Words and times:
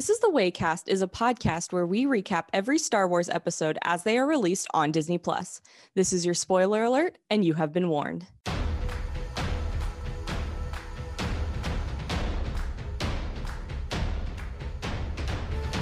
This 0.00 0.08
is 0.08 0.20
the 0.20 0.28
Waycast 0.28 0.88
is 0.88 1.02
a 1.02 1.06
podcast 1.06 1.74
where 1.74 1.84
we 1.84 2.06
recap 2.06 2.44
every 2.54 2.78
Star 2.78 3.06
Wars 3.06 3.28
episode 3.28 3.76
as 3.82 4.02
they 4.02 4.16
are 4.16 4.26
released 4.26 4.66
on 4.72 4.92
Disney 4.92 5.18
Plus. 5.18 5.60
This 5.94 6.14
is 6.14 6.24
your 6.24 6.32
spoiler 6.32 6.84
alert 6.84 7.18
and 7.28 7.44
you 7.44 7.52
have 7.52 7.70
been 7.70 7.90
warned. 7.90 8.26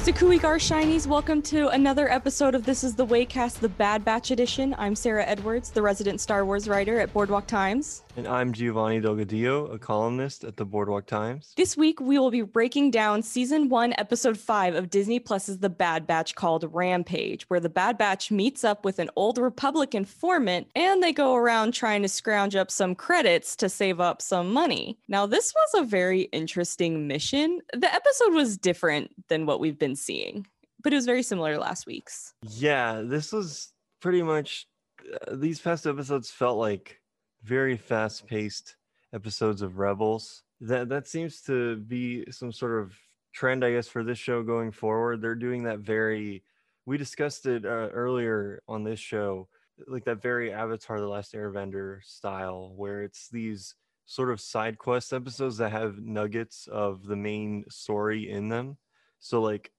Su 0.00 0.12
cuy'gar 0.12 0.58
Shinies, 0.58 1.06
welcome 1.06 1.40
to 1.42 1.68
another 1.68 2.10
episode 2.10 2.56
of 2.56 2.64
This 2.64 2.82
is 2.82 2.96
the 2.96 3.06
Waycast, 3.06 3.60
the 3.60 3.68
Bad 3.68 4.04
Batch 4.04 4.32
edition. 4.32 4.74
I'm 4.78 4.96
Sara 4.96 5.24
Edwards, 5.26 5.70
the 5.70 5.82
resident 5.82 6.20
Star 6.20 6.44
Wars 6.44 6.66
writer 6.66 6.98
at 6.98 7.12
Boardwalk 7.12 7.46
Times. 7.46 8.02
And 8.18 8.26
I'm 8.26 8.52
Giovanni 8.52 9.00
Delgadillo, 9.00 9.72
a 9.72 9.78
columnist 9.78 10.42
at 10.42 10.56
the 10.56 10.64
Boardwalk 10.64 11.06
Times. 11.06 11.52
This 11.56 11.76
week, 11.76 12.00
we 12.00 12.18
will 12.18 12.32
be 12.32 12.42
breaking 12.42 12.90
down 12.90 13.22
season 13.22 13.68
one, 13.68 13.94
episode 13.96 14.36
five 14.36 14.74
of 14.74 14.90
Disney 14.90 15.20
Plus's 15.20 15.58
The 15.58 15.70
Bad 15.70 16.04
Batch 16.04 16.34
called 16.34 16.68
Rampage, 16.74 17.44
where 17.48 17.60
the 17.60 17.68
Bad 17.68 17.96
Batch 17.96 18.32
meets 18.32 18.64
up 18.64 18.84
with 18.84 18.98
an 18.98 19.08
old 19.14 19.38
Republic 19.38 19.94
informant 19.94 20.66
and 20.74 21.00
they 21.00 21.12
go 21.12 21.36
around 21.36 21.74
trying 21.74 22.02
to 22.02 22.08
scrounge 22.08 22.56
up 22.56 22.72
some 22.72 22.96
credits 22.96 23.54
to 23.54 23.68
save 23.68 24.00
up 24.00 24.20
some 24.20 24.52
money. 24.52 24.98
Now, 25.06 25.26
this 25.26 25.54
was 25.54 25.80
a 25.80 25.86
very 25.86 26.22
interesting 26.32 27.06
mission. 27.06 27.60
The 27.72 27.94
episode 27.94 28.34
was 28.34 28.58
different 28.58 29.12
than 29.28 29.46
what 29.46 29.60
we've 29.60 29.78
been 29.78 29.94
seeing, 29.94 30.44
but 30.82 30.92
it 30.92 30.96
was 30.96 31.06
very 31.06 31.22
similar 31.22 31.54
to 31.54 31.60
last 31.60 31.86
week's. 31.86 32.34
Yeah, 32.42 33.00
this 33.04 33.30
was 33.32 33.72
pretty 34.02 34.22
much, 34.22 34.66
uh, 35.08 35.36
these 35.36 35.60
past 35.60 35.86
episodes 35.86 36.32
felt 36.32 36.58
like 36.58 37.00
very 37.42 37.76
fast 37.76 38.26
paced 38.26 38.76
episodes 39.14 39.62
of 39.62 39.78
Rebels. 39.78 40.42
That 40.60 40.88
that 40.88 41.06
seems 41.06 41.40
to 41.42 41.76
be 41.76 42.24
some 42.30 42.52
sort 42.52 42.80
of 42.80 42.96
trend, 43.32 43.64
I 43.64 43.72
guess, 43.72 43.88
for 43.88 44.02
this 44.02 44.18
show 44.18 44.42
going 44.42 44.72
forward. 44.72 45.20
They're 45.20 45.34
doing 45.34 45.64
that 45.64 45.80
very. 45.80 46.42
We 46.86 46.96
discussed 46.96 47.46
it 47.46 47.64
uh, 47.64 47.90
earlier 47.92 48.62
on 48.66 48.82
this 48.82 48.98
show, 48.98 49.48
like 49.86 50.04
that 50.04 50.22
very 50.22 50.52
Avatar: 50.52 51.00
The 51.00 51.06
Last 51.06 51.34
Airbender 51.34 52.02
style, 52.04 52.72
where 52.76 53.02
it's 53.02 53.28
these 53.28 53.74
sort 54.06 54.30
of 54.30 54.40
side 54.40 54.78
quest 54.78 55.12
episodes 55.12 55.58
that 55.58 55.70
have 55.70 55.98
nuggets 55.98 56.66
of 56.66 57.04
the 57.06 57.16
main 57.16 57.64
story 57.68 58.30
in 58.30 58.48
them. 58.48 58.78
So 59.20 59.42
like 59.42 59.70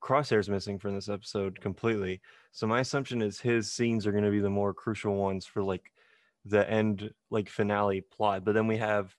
Crosshair's 0.00 0.48
missing 0.48 0.78
from 0.78 0.94
this 0.94 1.08
episode 1.08 1.60
completely. 1.60 2.20
So 2.52 2.68
my 2.68 2.80
assumption 2.80 3.20
is 3.20 3.40
his 3.40 3.72
scenes 3.72 4.06
are 4.06 4.12
going 4.12 4.22
to 4.22 4.30
be 4.30 4.38
the 4.38 4.48
more 4.48 4.72
crucial 4.72 5.16
ones 5.16 5.46
for 5.46 5.64
like 5.64 5.92
the 6.48 6.68
end 6.68 7.10
like 7.30 7.48
finale 7.48 8.00
plot. 8.00 8.44
But 8.44 8.54
then 8.54 8.66
we 8.66 8.76
have 8.78 9.14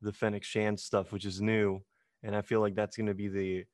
the 0.00 0.12
Fennec 0.12 0.44
Shand 0.44 0.78
stuff, 0.78 1.12
which 1.12 1.24
is 1.24 1.40
new, 1.40 1.80
and 2.22 2.34
I 2.34 2.42
feel 2.42 2.60
like 2.60 2.74
that's 2.74 2.96
going 2.96 3.06
to 3.06 3.14
be 3.14 3.28
the 3.28 3.64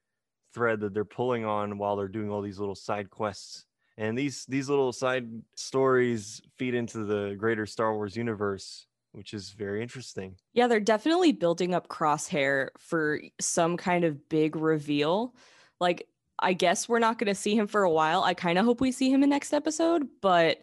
thread 0.55 0.81
that 0.81 0.95
they're 0.95 1.05
pulling 1.05 1.45
on 1.45 1.79
while 1.79 1.97
they're 1.97 2.09
doing 2.09 2.31
all 2.31 2.43
these 2.43 2.59
little 2.59 2.75
side 2.75 3.11
quests. 3.11 3.65
And 3.97 4.17
these 4.17 4.45
these 4.47 4.69
little 4.69 4.93
side 4.93 5.29
stories 5.57 6.41
feed 6.57 6.75
into 6.75 7.05
the 7.05 7.35
greater 7.37 7.67
Star 7.67 7.95
Wars 7.95 8.17
universe, 8.17 8.87
which 9.13 9.35
is 9.35 9.51
very 9.51 9.83
interesting. 9.83 10.37
Yeah, 10.53 10.69
they're 10.69 10.79
definitely 10.79 11.33
building 11.33 11.75
up 11.75 11.89
Crosshair 11.89 12.69
for 12.79 13.21
some 13.41 13.77
kind 13.77 14.05
of 14.05 14.29
big 14.29 14.55
reveal. 14.55 15.35
Like 15.81 16.07
I 16.39 16.53
guess 16.53 16.89
we're 16.89 17.01
not 17.01 17.19
going 17.19 17.27
to 17.27 17.35
see 17.35 17.57
him 17.57 17.67
for 17.67 17.83
a 17.83 17.91
while. 17.91 18.23
I 18.23 18.35
kind 18.35 18.59
of 18.59 18.65
hope 18.65 18.81
we 18.81 18.93
see 18.93 19.11
him 19.11 19.25
in 19.25 19.31
next 19.31 19.53
episode, 19.53 20.07
but 20.21 20.59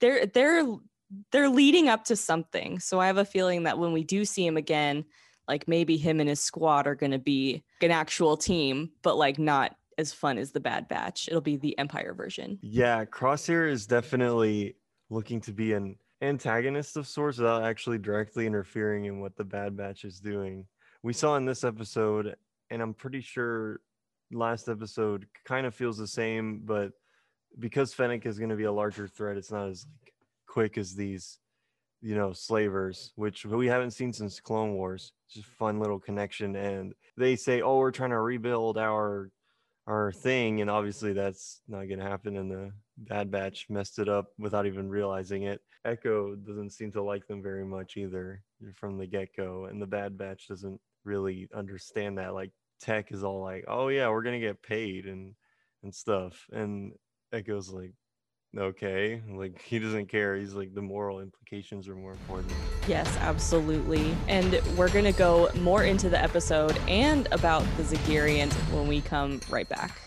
they're 0.00 0.26
they're 0.26 0.66
they're 1.30 1.48
leading 1.48 1.88
up 1.88 2.04
to 2.04 2.16
something. 2.16 2.78
So 2.78 3.00
I 3.00 3.06
have 3.06 3.18
a 3.18 3.24
feeling 3.24 3.64
that 3.64 3.78
when 3.78 3.92
we 3.92 4.04
do 4.04 4.24
see 4.24 4.46
him 4.46 4.56
again, 4.56 5.04
like 5.48 5.66
maybe 5.68 5.96
him 5.96 6.20
and 6.20 6.28
his 6.28 6.40
squad 6.40 6.86
are 6.86 6.94
going 6.94 7.12
to 7.12 7.18
be 7.18 7.62
an 7.80 7.90
actual 7.90 8.36
team, 8.36 8.90
but 9.02 9.16
like 9.16 9.38
not 9.38 9.76
as 9.98 10.12
fun 10.12 10.38
as 10.38 10.52
the 10.52 10.60
Bad 10.60 10.88
Batch. 10.88 11.28
It'll 11.28 11.40
be 11.40 11.56
the 11.56 11.76
Empire 11.78 12.14
version. 12.14 12.58
Yeah, 12.62 13.04
Crosshair 13.04 13.68
is 13.68 13.86
definitely 13.86 14.76
looking 15.10 15.40
to 15.42 15.52
be 15.52 15.72
an 15.74 15.96
antagonist 16.22 16.96
of 16.96 17.06
sorts 17.06 17.38
without 17.38 17.64
actually 17.64 17.98
directly 17.98 18.46
interfering 18.46 19.06
in 19.06 19.20
what 19.20 19.36
the 19.36 19.44
Bad 19.44 19.76
Batch 19.76 20.04
is 20.04 20.20
doing. 20.20 20.66
We 21.02 21.12
saw 21.12 21.36
in 21.36 21.44
this 21.44 21.64
episode, 21.64 22.36
and 22.70 22.80
I'm 22.80 22.94
pretty 22.94 23.20
sure 23.20 23.80
last 24.30 24.68
episode 24.68 25.26
kind 25.44 25.66
of 25.66 25.74
feels 25.74 25.98
the 25.98 26.06
same, 26.06 26.62
but 26.64 26.92
because 27.58 27.92
Fennec 27.92 28.24
is 28.24 28.38
going 28.38 28.50
to 28.50 28.56
be 28.56 28.64
a 28.64 28.72
larger 28.72 29.06
threat, 29.06 29.36
it's 29.36 29.50
not 29.50 29.68
as 29.68 29.86
like 30.02 30.11
quick 30.52 30.76
as 30.76 30.94
these, 30.94 31.38
you 32.02 32.14
know, 32.14 32.32
slavers, 32.32 33.12
which 33.16 33.46
we 33.46 33.66
haven't 33.66 33.92
seen 33.92 34.12
since 34.12 34.38
Clone 34.38 34.74
Wars. 34.74 35.12
Just 35.30 35.46
fun 35.46 35.78
little 35.80 35.98
connection. 35.98 36.56
And 36.56 36.92
they 37.16 37.36
say, 37.36 37.62
"Oh, 37.62 37.78
we're 37.78 37.90
trying 37.90 38.10
to 38.10 38.20
rebuild 38.20 38.76
our 38.76 39.30
our 39.86 40.12
thing," 40.12 40.60
and 40.60 40.70
obviously 40.70 41.14
that's 41.14 41.62
not 41.68 41.88
going 41.88 42.00
to 42.00 42.04
happen. 42.04 42.36
And 42.36 42.50
the 42.50 42.72
Bad 42.98 43.30
Batch 43.30 43.66
messed 43.70 43.98
it 43.98 44.08
up 44.08 44.26
without 44.38 44.66
even 44.66 44.90
realizing 44.90 45.44
it. 45.44 45.62
Echo 45.84 46.36
doesn't 46.36 46.70
seem 46.70 46.92
to 46.92 47.02
like 47.02 47.26
them 47.26 47.42
very 47.42 47.64
much 47.64 47.96
either 47.96 48.42
from 48.74 48.98
the 48.98 49.06
get 49.06 49.34
go, 49.34 49.64
and 49.64 49.80
the 49.80 49.86
Bad 49.86 50.18
Batch 50.18 50.48
doesn't 50.48 50.80
really 51.04 51.48
understand 51.54 52.18
that. 52.18 52.34
Like 52.34 52.52
Tech 52.78 53.10
is 53.10 53.24
all 53.24 53.40
like, 53.40 53.64
"Oh 53.68 53.88
yeah, 53.88 54.10
we're 54.10 54.22
gonna 54.22 54.38
get 54.38 54.62
paid 54.62 55.06
and 55.06 55.34
and 55.82 55.94
stuff," 55.94 56.46
and 56.52 56.92
Echo's 57.32 57.70
like, 57.70 57.94
okay 58.56 59.22
like 59.30 59.60
he 59.62 59.78
doesn't 59.78 60.06
care 60.06 60.36
he's 60.36 60.52
like 60.52 60.74
the 60.74 60.82
moral 60.82 61.20
implications 61.20 61.88
are 61.88 61.94
more 61.94 62.12
important. 62.12 62.52
Yes 62.86 63.08
absolutely 63.20 64.14
and 64.28 64.60
we're 64.76 64.90
gonna 64.90 65.12
go 65.12 65.50
more 65.60 65.84
into 65.84 66.08
the 66.08 66.22
episode 66.22 66.78
and 66.88 67.28
about 67.32 67.64
the 67.76 67.82
Zygerrians 67.82 68.52
when 68.74 68.86
we 68.86 69.00
come 69.00 69.40
right 69.48 69.68
back 69.68 69.98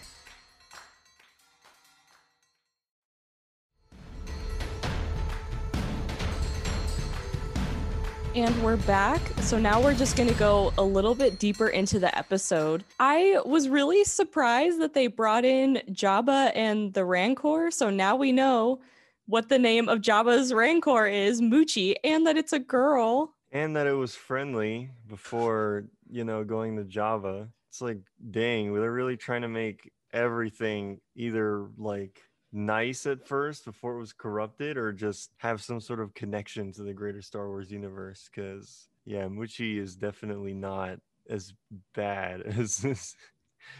And 8.36 8.62
we're 8.62 8.76
back. 8.76 9.22
So 9.40 9.58
now 9.58 9.82
we're 9.82 9.94
just 9.94 10.18
going 10.18 10.28
to 10.28 10.36
go 10.36 10.74
a 10.78 10.84
little 10.84 11.16
bit 11.16 11.40
deeper 11.40 11.70
into 11.70 12.00
the 12.00 12.16
episode. 12.18 12.84
I 13.00 13.40
was 13.46 13.70
really 13.70 14.04
surprised 14.04 14.82
that 14.82 14.94
they 14.94 15.08
brought 15.08 15.46
in 15.46 15.82
Jabba 15.92 16.52
and 16.54 16.94
the 16.94 17.06
Rancor. 17.06 17.72
So 17.72 17.90
now 17.90 18.18
we 18.18 18.34
know 18.34 18.82
what 19.26 19.48
the 19.48 19.58
name 19.58 19.88
of 19.88 20.00
Jabba's 20.00 20.54
Rancor 20.54 21.08
is, 21.08 21.40
Muchi, 21.40 21.96
and 22.04 22.28
that 22.28 22.36
it's 22.36 22.52
a 22.52 22.60
girl. 22.60 23.34
And 23.54 23.74
that 23.78 23.88
it 23.88 23.94
was 23.94 24.16
friendly 24.16 24.92
before, 25.08 25.86
you 26.10 26.26
know, 26.26 26.44
going 26.44 26.76
to 26.76 26.84
Jabba. 26.84 27.48
It's 27.70 27.80
like, 27.80 28.00
dang, 28.32 28.74
they're 28.74 28.92
really 28.92 29.16
trying 29.16 29.44
to 29.44 29.48
make 29.48 29.94
everything 30.12 31.00
either 31.16 31.70
like 31.78 32.22
nice 32.56 33.06
at 33.06 33.28
first 33.28 33.66
before 33.66 33.96
it 33.96 34.00
was 34.00 34.14
corrupted 34.14 34.78
or 34.78 34.94
just 34.94 35.32
have 35.38 35.62
some 35.62 35.82
sort 35.82 36.00
of 36.00 36.14
connection 36.14 36.72
to 36.72 36.84
the 36.84 36.94
greater 36.94 37.22
Star 37.22 37.50
Wars 37.50 37.70
universe 37.70 38.30
cuz 38.34 38.88
yeah, 39.04 39.26
Muchi 39.26 39.78
is 39.78 39.96
definitely 39.96 40.54
not 40.54 41.00
as 41.30 41.54
bad 41.94 42.42
as 42.58 43.16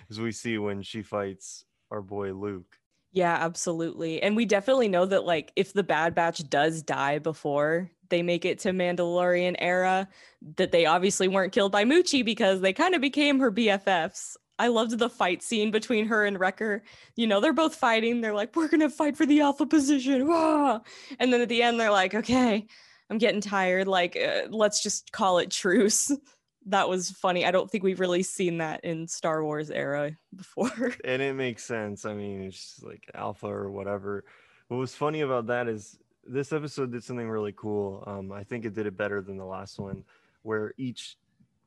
as 0.10 0.20
we 0.20 0.32
see 0.32 0.58
when 0.58 0.82
she 0.82 1.02
fights 1.02 1.66
our 1.90 2.02
boy 2.02 2.34
Luke. 2.34 2.78
Yeah, 3.12 3.38
absolutely. 3.40 4.22
And 4.22 4.36
we 4.36 4.46
definitely 4.46 4.90
know 4.90 5.06
that 5.06 5.24
like 5.24 5.54
if 5.56 5.72
the 5.72 5.84
Bad 5.84 6.14
Batch 6.14 6.50
does 6.50 6.82
die 6.82 7.20
before 7.20 7.90
they 8.10 8.22
make 8.22 8.44
it 8.44 8.60
to 8.60 8.72
Mandalorian 8.72 9.56
era, 9.58 10.10
that 10.58 10.74
they 10.74 10.86
obviously 10.86 11.30
weren't 11.30 11.54
killed 11.54 11.72
by 11.72 11.86
Muchi 11.86 12.26
because 12.26 12.60
they 12.60 12.74
kind 12.74 12.94
of 12.94 13.00
became 13.00 13.40
her 13.40 13.52
BFFs. 13.54 14.36
I 14.58 14.68
loved 14.68 14.98
the 14.98 15.10
fight 15.10 15.44
scene 15.44 15.72
between 15.72 16.08
her 16.08 16.26
and 16.26 16.40
Wrecker. 16.40 16.84
You 17.16 17.28
know, 17.28 17.40
they're 17.40 17.54
both 17.54 17.76
fighting. 17.76 18.22
They're 18.22 18.34
like, 18.34 18.56
we're 18.56 18.70
going 18.70 18.82
to 18.82 18.90
fight 18.90 19.18
for 19.18 19.26
the 19.26 19.42
alpha 19.42 19.66
position. 19.66 20.28
Ah! 20.36 20.82
And 21.20 21.32
then 21.32 21.42
at 21.42 21.50
the 21.50 21.62
end, 21.62 21.80
they're 21.80 21.92
like, 21.92 22.16
okay, 22.16 22.68
I'm 23.10 23.18
getting 23.18 23.42
tired. 23.42 23.88
Like, 23.88 24.18
uh, 24.18 24.48
let's 24.50 24.82
just 24.82 25.12
call 25.12 25.40
it 25.40 25.52
truce. 25.52 26.12
that 26.68 26.90
was 26.90 27.12
funny. 27.12 27.46
I 27.46 27.52
don't 27.52 27.70
think 27.70 27.84
we've 27.84 28.00
really 28.00 28.24
seen 28.24 28.58
that 28.58 28.84
in 28.84 29.08
Star 29.08 29.44
Wars 29.44 29.70
era 29.70 30.12
before. 30.36 30.94
And 31.04 31.22
it 31.22 31.36
makes 31.36 31.64
sense. 31.64 32.06
I 32.06 32.14
mean, 32.14 32.44
it's 32.44 32.82
like 32.84 33.10
alpha 33.14 33.48
or 33.48 33.70
whatever. 33.70 34.26
What 34.68 34.78
was 34.78 34.96
funny 34.96 35.22
about 35.22 35.48
that 35.48 35.68
is 35.68 35.98
this 36.26 36.52
episode 36.52 36.92
did 36.92 37.04
something 37.04 37.30
really 37.30 37.54
cool. 37.56 38.04
Um, 38.08 38.32
I 38.32 38.44
think 38.44 38.66
it 38.66 38.74
did 38.74 38.88
it 38.88 38.98
better 38.98 39.22
than 39.22 39.38
the 39.38 39.46
last 39.46 39.80
one, 39.80 40.04
where 40.42 40.74
each 40.78 41.18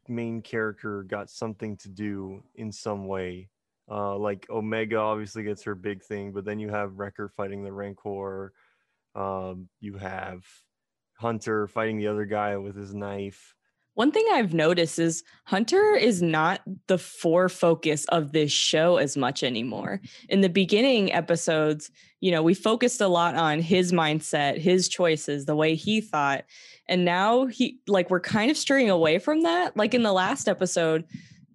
main 0.08 0.43
character 0.43 1.02
got 1.02 1.31
something 1.31 1.76
to 1.78 1.88
do 1.88 2.43
in 2.55 2.72
some 2.72 3.06
way. 3.06 3.49
Uh, 3.90 4.16
like 4.16 4.46
Omega 4.50 4.96
obviously 4.96 5.43
gets 5.43 5.62
her 5.62 5.75
big 5.75 6.02
thing, 6.02 6.32
but 6.32 6.44
then 6.44 6.58
you 6.58 6.69
have 6.69 6.99
Wrecker 6.99 7.28
fighting 7.28 7.62
the 7.62 7.72
Rancor. 7.72 8.52
Um, 9.14 9.69
you 9.81 9.96
have 9.96 10.44
Hunter 11.14 11.66
fighting 11.66 11.99
the 11.99 12.08
other 12.08 12.26
guy 12.26 12.56
with 12.56 12.76
his 12.76 12.94
knife. 12.94 13.55
One 13.99 14.12
thing 14.12 14.25
I've 14.31 14.55
noticed 14.55 15.00
is 15.00 15.25
Hunter 15.43 15.97
is 15.97 16.23
not 16.23 16.61
the 16.87 16.99
fore 16.99 17.49
focus 17.49 18.05
of 18.11 18.31
this 18.31 18.53
show 18.53 18.99
as 18.99 19.17
much 19.17 19.43
anymore. 19.43 20.00
In 20.29 20.41
the 20.41 20.49
beginning 20.49 21.12
episodes, 21.12 21.91
you 22.21 22.31
know, 22.31 22.41
we 22.41 22.55
focused 22.55 23.00
a 23.00 23.09
lot 23.09 23.35
on 23.35 23.59
his 23.59 23.91
mindset, 23.91 24.56
his 24.56 24.89
choices, 24.89 25.47
the 25.47 25.56
way 25.56 25.75
he 25.75 26.00
thought. 26.00 26.45
And 26.89 27.05
now 27.05 27.47
he, 27.47 27.81
like, 27.89 28.09
we're 28.09 28.21
kind 28.21 28.53
of 28.53 28.56
straying 28.56 28.89
away 28.89 29.19
from 29.19 29.43
that. 29.43 29.77
Like 29.77 29.95
in 29.95 30.05
the 30.05 30.12
last 30.12 30.49
episode, 30.49 31.05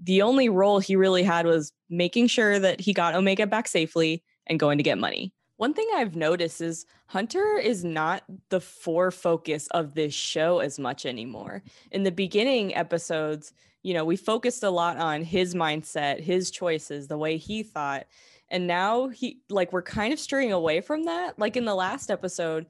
the 0.04 0.22
only 0.22 0.50
role 0.50 0.80
he 0.80 0.98
really 0.98 1.24
had 1.24 1.46
was 1.46 1.72
making 1.90 2.28
sure 2.28 2.60
that 2.60 2.82
he 2.82 2.92
got 2.92 3.16
Omega 3.16 3.48
back 3.48 3.70
safely 3.70 4.22
and 4.48 4.60
going 4.60 4.80
to 4.80 4.84
get 4.84 4.98
money. 4.98 5.32
One 5.58 5.74
thing 5.74 5.88
I've 5.96 6.16
noticed 6.16 6.62
is 6.62 6.86
Hunter 7.06 7.58
is 7.58 7.84
not 7.84 8.24
the 8.50 8.60
fore 8.60 9.12
focus 9.12 9.68
of 9.68 9.94
this 9.94 10.14
show 10.14 10.60
as 10.60 10.80
much 10.80 11.06
anymore. 11.06 11.64
In 11.92 12.04
the 12.04 12.12
beginning 12.12 12.76
episodes, 12.76 13.54
you 13.84 13.94
know, 13.94 14.04
we 14.04 14.16
focused 14.16 14.64
a 14.64 14.70
lot 14.70 14.98
on 14.98 15.24
his 15.24 15.54
mindset, 15.54 16.22
his 16.22 16.50
choices, 16.50 17.08
the 17.08 17.18
way 17.18 17.38
he 17.38 17.64
thought. 17.64 18.08
And 18.50 18.66
now 18.66 19.10
he, 19.10 19.42
like, 19.50 19.72
we're 19.72 19.82
kind 19.82 20.12
of 20.12 20.20
straying 20.20 20.52
away 20.54 20.82
from 20.82 21.06
that. 21.06 21.38
Like 21.38 21.56
in 21.56 21.66
the 21.66 21.76
last 21.76 22.10
episode, 22.10 22.66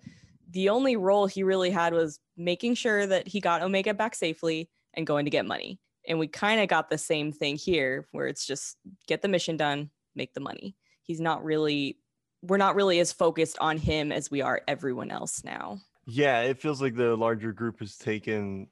the 0.50 0.70
only 0.70 0.96
role 0.96 1.26
he 1.26 1.44
really 1.44 1.70
had 1.70 1.94
was 1.94 2.20
making 2.38 2.76
sure 2.76 3.08
that 3.08 3.28
he 3.28 3.40
got 3.40 3.62
Omega 3.62 3.94
back 3.94 4.14
safely 4.14 4.70
and 4.94 5.08
going 5.08 5.26
to 5.26 5.32
get 5.32 5.46
money. 5.46 5.80
And 6.08 6.20
we 6.20 6.28
kind 6.28 6.60
of 6.62 6.68
got 6.68 6.90
the 6.90 6.98
same 6.98 7.32
thing 7.32 7.56
here 7.56 8.08
where 8.12 8.28
it's 8.28 8.46
just 8.46 8.78
get 9.08 9.22
the 9.22 9.28
mission 9.30 9.56
done, 9.56 9.90
make 10.16 10.34
the 10.34 10.42
money. 10.42 10.76
He's 11.02 11.22
not 11.22 11.44
really, 11.44 11.98
we're 12.44 12.58
not 12.58 12.76
really 12.76 13.00
as 13.00 13.12
focused 13.12 13.58
on 13.60 13.78
him 13.78 14.12
as 14.12 14.30
we 14.30 14.42
are 14.42 14.62
everyone 14.68 15.12
else 15.12 15.44
now. 15.44 15.80
Yeah, 16.06 16.42
it 16.42 16.60
feels 16.60 16.82
like 16.82 16.96
the 16.96 17.16
larger 17.16 17.54
group 17.54 17.80
has 17.80 17.98
taken, 17.98 18.68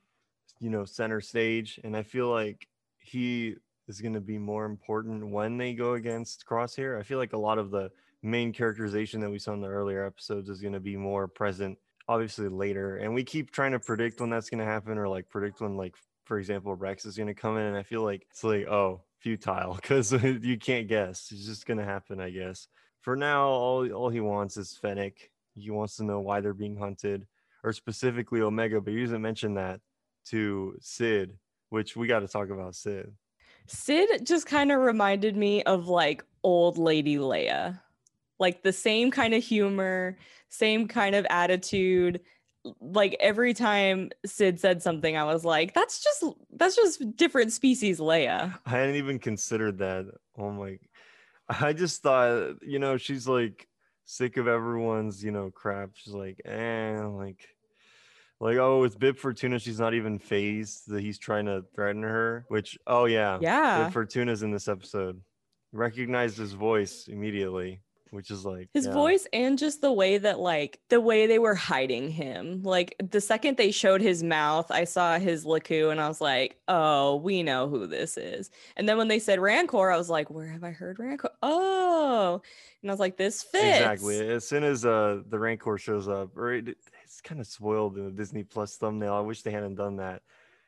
you 0.59 0.69
know, 0.69 0.85
center 0.85 1.21
stage. 1.21 1.79
And 1.83 1.95
I 1.95 2.03
feel 2.03 2.29
like 2.29 2.67
he 2.99 3.55
is 3.87 4.01
going 4.01 4.13
to 4.13 4.21
be 4.21 4.37
more 4.37 4.65
important 4.65 5.27
when 5.27 5.57
they 5.57 5.73
go 5.73 5.93
against 5.93 6.45
Crosshair. 6.45 6.99
I 6.99 7.03
feel 7.03 7.17
like 7.17 7.33
a 7.33 7.37
lot 7.37 7.57
of 7.57 7.71
the 7.71 7.91
main 8.21 8.53
characterization 8.53 9.19
that 9.21 9.29
we 9.29 9.39
saw 9.39 9.53
in 9.53 9.61
the 9.61 9.67
earlier 9.67 10.05
episodes 10.05 10.49
is 10.49 10.61
going 10.61 10.73
to 10.73 10.79
be 10.79 10.95
more 10.95 11.27
present 11.27 11.77
obviously 12.07 12.47
later 12.47 12.97
and 12.97 13.13
we 13.13 13.23
keep 13.23 13.51
trying 13.51 13.71
to 13.71 13.79
predict 13.79 14.19
when 14.19 14.29
that's 14.29 14.49
going 14.49 14.59
to 14.59 14.65
happen 14.65 14.97
or 14.97 15.07
like 15.07 15.27
predict 15.29 15.61
when 15.61 15.77
like 15.77 15.95
for 16.31 16.39
example, 16.39 16.73
Rex 16.75 17.05
is 17.05 17.17
going 17.17 17.27
to 17.27 17.33
come 17.33 17.57
in, 17.57 17.63
and 17.63 17.75
I 17.75 17.83
feel 17.83 18.03
like 18.03 18.25
it's 18.31 18.41
like, 18.41 18.65
oh, 18.65 19.01
futile 19.19 19.75
because 19.75 20.13
you 20.23 20.57
can't 20.57 20.87
guess. 20.87 21.29
It's 21.29 21.45
just 21.45 21.65
going 21.65 21.77
to 21.77 21.83
happen, 21.83 22.21
I 22.21 22.29
guess. 22.29 22.69
For 23.01 23.15
now, 23.15 23.47
all, 23.47 23.91
all 23.91 24.09
he 24.09 24.19
wants 24.19 24.57
is 24.57 24.77
Fennec. 24.79 25.31
He 25.55 25.69
wants 25.71 25.97
to 25.97 26.03
know 26.03 26.19
why 26.19 26.39
they're 26.39 26.53
being 26.53 26.77
hunted, 26.77 27.27
or 27.63 27.73
specifically 27.73 28.41
Omega, 28.41 28.79
but 28.79 28.93
he 28.93 29.01
doesn't 29.01 29.21
mention 29.21 29.55
that 29.55 29.81
to 30.27 30.75
Sid, 30.79 31.37
which 31.69 31.95
we 31.95 32.07
got 32.07 32.19
to 32.19 32.27
talk 32.27 32.49
about 32.49 32.75
Sid. 32.75 33.11
Sid 33.67 34.25
just 34.25 34.45
kind 34.45 34.71
of 34.71 34.81
reminded 34.81 35.35
me 35.35 35.63
of 35.63 35.87
like 35.87 36.23
old 36.43 36.77
lady 36.77 37.17
Leia, 37.17 37.79
like 38.39 38.63
the 38.63 38.73
same 38.73 39.11
kind 39.11 39.33
of 39.33 39.43
humor, 39.43 40.17
same 40.49 40.87
kind 40.87 41.15
of 41.15 41.25
attitude, 41.29 42.21
like 42.79 43.15
every 43.19 43.53
time 43.53 44.11
Sid 44.25 44.59
said 44.59 44.81
something, 44.81 45.17
I 45.17 45.23
was 45.23 45.43
like, 45.43 45.73
"That's 45.73 46.03
just 46.03 46.23
that's 46.51 46.75
just 46.75 47.15
different 47.15 47.51
species 47.51 47.99
Leia." 47.99 48.57
I 48.65 48.69
hadn't 48.69 48.95
even 48.95 49.19
considered 49.19 49.77
that. 49.79 50.05
Oh 50.37 50.51
my! 50.51 50.77
I 51.59 51.73
just 51.73 52.01
thought, 52.01 52.55
you 52.61 52.79
know, 52.79 52.97
she's 52.97 53.27
like 53.27 53.67
sick 54.05 54.37
of 54.37 54.47
everyone's, 54.47 55.23
you 55.23 55.31
know, 55.31 55.51
crap. 55.51 55.91
She's 55.95 56.13
like, 56.13 56.39
eh, 56.45 56.99
like, 57.03 57.47
like 58.39 58.57
oh, 58.57 58.79
with 58.79 58.99
Bib 58.99 59.17
Fortuna, 59.17 59.59
she's 59.59 59.79
not 59.79 59.93
even 59.93 60.19
phased 60.19 60.83
that 60.87 61.01
he's 61.01 61.19
trying 61.19 61.45
to 61.45 61.63
threaten 61.75 62.03
her. 62.03 62.45
Which, 62.47 62.77
oh 62.87 63.05
yeah, 63.05 63.39
yeah, 63.41 63.83
Bib 63.83 63.93
Fortuna's 63.93 64.43
in 64.43 64.51
this 64.51 64.67
episode. 64.67 65.21
Recognized 65.73 66.37
his 66.37 66.53
voice 66.53 67.07
immediately 67.07 67.81
which 68.11 68.29
is 68.29 68.45
like 68.45 68.69
his 68.73 68.85
yeah. 68.85 68.93
voice 68.93 69.25
and 69.33 69.57
just 69.57 69.81
the 69.81 69.91
way 69.91 70.17
that 70.17 70.39
like 70.39 70.79
the 70.89 71.01
way 71.01 71.25
they 71.27 71.39
were 71.39 71.55
hiding 71.55 72.09
him. 72.09 72.61
Like 72.61 72.95
the 72.99 73.21
second 73.21 73.57
they 73.57 73.71
showed 73.71 74.01
his 74.01 74.21
mouth 74.21 74.69
i 74.69 74.83
saw 74.83 75.17
his 75.17 75.45
lekku 75.45 75.91
and 75.91 75.99
i 75.99 76.07
was 76.07 76.21
like 76.21 76.57
oh 76.67 77.15
we 77.15 77.41
know 77.41 77.67
who 77.67 77.87
this 77.87 78.17
is. 78.17 78.51
And 78.77 78.87
then 78.87 78.97
when 78.97 79.07
they 79.07 79.19
said 79.19 79.39
rancor 79.39 79.91
i 79.91 79.97
was 79.97 80.09
like 80.09 80.29
where 80.29 80.47
have 80.47 80.63
i 80.63 80.71
heard 80.71 80.99
rancor? 80.99 81.31
Oh. 81.41 82.41
And 82.81 82.91
i 82.91 82.93
was 82.93 82.99
like 82.99 83.17
this 83.17 83.41
fits. 83.41 83.79
Exactly 83.79 84.29
as 84.29 84.47
soon 84.47 84.63
as 84.63 84.85
uh 84.85 85.21
the 85.27 85.39
rancor 85.39 85.77
shows 85.77 86.07
up 86.07 86.31
right 86.35 86.67
it's 86.67 87.21
kind 87.21 87.41
of 87.41 87.47
spoiled 87.47 87.97
in 87.97 88.05
the 88.05 88.11
disney 88.11 88.43
plus 88.43 88.77
thumbnail. 88.77 89.13
I 89.13 89.21
wish 89.21 89.41
they 89.41 89.51
hadn't 89.51 89.75
done 89.75 89.97
that. 89.97 90.21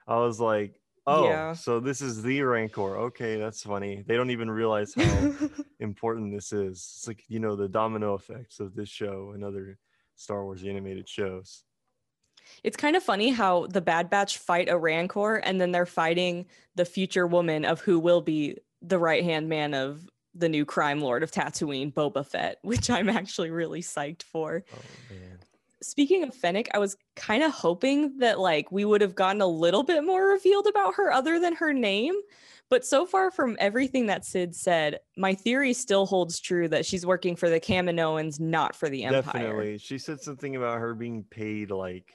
I 0.07 0.17
was 0.17 0.39
like 0.39 0.79
Oh, 1.05 1.25
yeah. 1.25 1.53
so 1.53 1.79
this 1.79 2.01
is 2.01 2.21
the 2.21 2.41
Rancor. 2.41 2.97
Okay, 2.97 3.38
that's 3.38 3.63
funny. 3.63 4.03
They 4.07 4.15
don't 4.15 4.29
even 4.29 4.50
realize 4.50 4.94
how 4.94 5.33
important 5.79 6.33
this 6.33 6.53
is. 6.53 6.77
It's 6.77 7.07
like, 7.07 7.23
you 7.27 7.39
know, 7.39 7.55
the 7.55 7.67
domino 7.67 8.13
effects 8.13 8.59
of 8.59 8.73
this 8.73 8.89
show 8.89 9.31
and 9.33 9.44
other 9.44 9.77
Star 10.15 10.44
Wars 10.44 10.63
animated 10.63 11.09
shows. 11.09 11.63
It's 12.63 12.77
kind 12.77 12.95
of 12.95 13.03
funny 13.03 13.29
how 13.31 13.67
the 13.67 13.81
Bad 13.81 14.09
Batch 14.09 14.38
fight 14.38 14.69
a 14.69 14.77
Rancor 14.77 15.35
and 15.35 15.59
then 15.59 15.71
they're 15.71 15.85
fighting 15.85 16.45
the 16.75 16.85
future 16.85 17.27
woman 17.27 17.65
of 17.65 17.81
who 17.81 18.00
will 18.00 18.21
be 18.21 18.57
the 18.81 19.00
right 19.00 19.23
hand 19.23 19.50
man 19.50 19.73
of 19.73 20.09
the 20.35 20.50
new 20.50 20.65
crime 20.65 21.00
lord 21.00 21.23
of 21.23 21.31
Tatooine, 21.31 21.94
Boba 21.94 22.25
Fett, 22.25 22.59
which 22.63 22.89
I'm 22.89 23.09
actually 23.09 23.50
really 23.51 23.81
psyched 23.81 24.23
for. 24.23 24.63
Oh, 24.73 24.79
speaking 25.83 26.24
of 26.24 26.33
Fennec, 26.33 26.69
I 26.74 26.80
was 26.80 26.97
kind 27.15 27.44
of 27.44 27.51
hoping 27.51 28.18
that 28.19 28.39
like 28.39 28.71
we 28.71 28.85
would 28.85 29.01
have 29.01 29.15
gotten 29.15 29.41
a 29.41 29.47
little 29.47 29.83
bit 29.83 30.03
more 30.03 30.27
revealed 30.27 30.68
about 30.68 30.95
her 30.95 31.12
other 31.12 31.39
than 31.39 31.56
her 31.56 31.74
name. 31.74 32.15
But 32.69 32.85
so 32.85 33.06
far 33.06 33.30
from 33.30 33.56
everything 33.59 34.07
that 34.07 34.25
Sid 34.25 34.56
said, 34.56 35.00
my 35.18 35.35
theory 35.35 35.74
still 35.74 36.06
holds 36.06 36.39
true 36.39 36.68
that 36.69 36.85
she's 36.85 37.06
working 37.06 37.35
for 37.35 37.50
the 37.50 37.59
Kaminoans, 37.59 38.39
not 38.39 38.75
for 38.75 38.89
the 38.89 39.03
Empire. 39.03 39.21
Definitely. 39.21 39.77
She 39.77 39.97
said 40.00 40.21
something 40.21 40.56
about 40.56 40.80
her 40.80 40.95
being 40.95 41.24
paid 41.30 41.69
like 41.69 42.12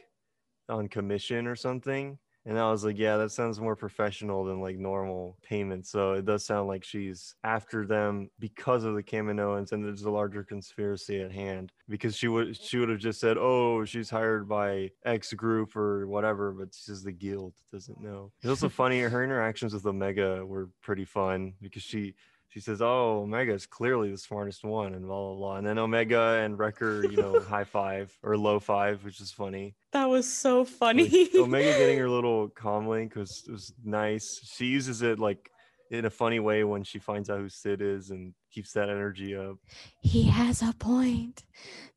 on 0.69 0.89
commission 0.89 1.47
or 1.47 1.55
something. 1.55 2.19
And 2.49 2.59
I 2.59 2.71
was 2.71 2.83
like, 2.83 2.99
yeah, 2.99 3.19
that 3.19 3.31
sounds 3.31 3.61
more 3.61 3.77
professional 3.77 4.43
than 4.43 4.63
like 4.63 4.79
normal 4.79 5.37
payment. 5.43 5.87
So 5.87 6.15
it 6.15 6.25
does 6.25 6.47
sound 6.47 6.67
like 6.67 6.83
she's 6.83 7.35
after 7.45 7.87
them 7.87 8.31
because 8.39 8.85
of 8.85 8.95
the 8.95 9.03
Kaminoans 9.03 9.73
and 9.73 9.85
there's 9.85 10.05
a 10.05 10.11
larger 10.11 10.43
conspiracy 10.43 11.21
at 11.21 11.31
hand. 11.31 11.73
Because 11.91 12.17
she 12.17 12.27
would 12.27 12.57
she 12.57 12.79
would 12.79 12.89
have 12.89 13.01
just 13.01 13.21
said, 13.21 13.37
Oh, 13.39 13.85
she's 13.85 14.09
hired 14.09 14.49
by 14.49 14.91
X 15.05 15.35
group 15.35 15.77
or 15.77 16.07
whatever, 16.07 16.53
but 16.53 16.71
she's 16.75 17.03
the 17.03 17.13
guild, 17.13 17.53
doesn't 17.71 18.01
know. 18.01 18.33
It's 18.41 18.49
also 18.49 18.71
funny, 18.71 19.01
her 19.01 19.23
interactions 19.29 19.75
with 19.75 19.85
Omega 19.85 20.43
were 20.47 20.71
pretty 20.81 21.05
fun 21.05 21.53
because 21.61 21.83
she 21.83 22.15
she 22.49 22.61
says, 22.61 22.81
"Oh, 22.81 23.23
Omega 23.23 23.53
is 23.53 23.67
clearly 23.67 24.11
the 24.11 24.19
smartest 24.19 24.65
one," 24.65 24.95
and 24.95 25.07
blah 25.07 25.29
blah 25.29 25.35
blah. 25.37 25.57
And 25.57 25.67
then 25.67 25.79
Omega 25.79 26.41
and 26.43 26.59
Wrecker, 26.59 27.05
you 27.11 27.17
know, 27.17 27.41
high 27.49 27.65
five 27.65 28.17
or 28.23 28.37
low 28.37 28.59
five, 28.59 29.05
which 29.05 29.21
is 29.21 29.31
funny. 29.31 29.75
That 29.93 30.09
was 30.09 30.31
so 30.31 30.65
funny. 30.65 31.09
Like, 31.09 31.35
Omega 31.35 31.73
getting 31.79 31.99
her 31.99 32.09
little 32.09 32.49
comlink 32.49 33.17
was 33.17 33.45
was 33.51 33.75
nice. 33.85 34.41
She 34.45 34.67
uses 34.67 35.03
it 35.03 35.19
like 35.19 35.51
in 35.91 36.05
a 36.05 36.11
funny 36.11 36.41
way 36.41 36.65
when 36.65 36.83
she 36.83 36.99
finds 36.99 37.31
out 37.31 37.39
who 37.39 37.49
Sid 37.49 37.81
is 37.81 38.11
and 38.11 38.35
keeps 38.51 38.73
that 38.73 38.89
energy 38.89 39.35
up. 39.37 39.57
He 40.01 40.25
has 40.25 40.63
a 40.63 40.73
point. 40.73 41.45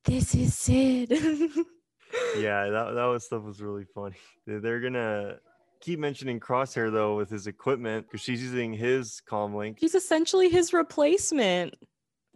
This 0.03 0.33
is 0.35 0.55
Sid. 0.55 1.11
yeah, 2.37 2.69
that 2.69 2.93
that 2.95 3.05
was 3.05 3.25
stuff 3.25 3.43
was 3.43 3.61
really 3.61 3.85
funny. 3.85 4.15
They're 4.45 4.79
gonna 4.79 5.37
keep 5.81 5.99
mentioning 5.99 6.39
Crosshair 6.39 6.91
though 6.91 7.17
with 7.17 7.29
his 7.29 7.47
equipment 7.47 8.07
because 8.07 8.21
she's 8.21 8.41
using 8.41 8.73
his 8.73 9.21
comlink. 9.29 9.77
He's 9.79 9.95
essentially 9.95 10.49
his 10.49 10.73
replacement. 10.73 11.75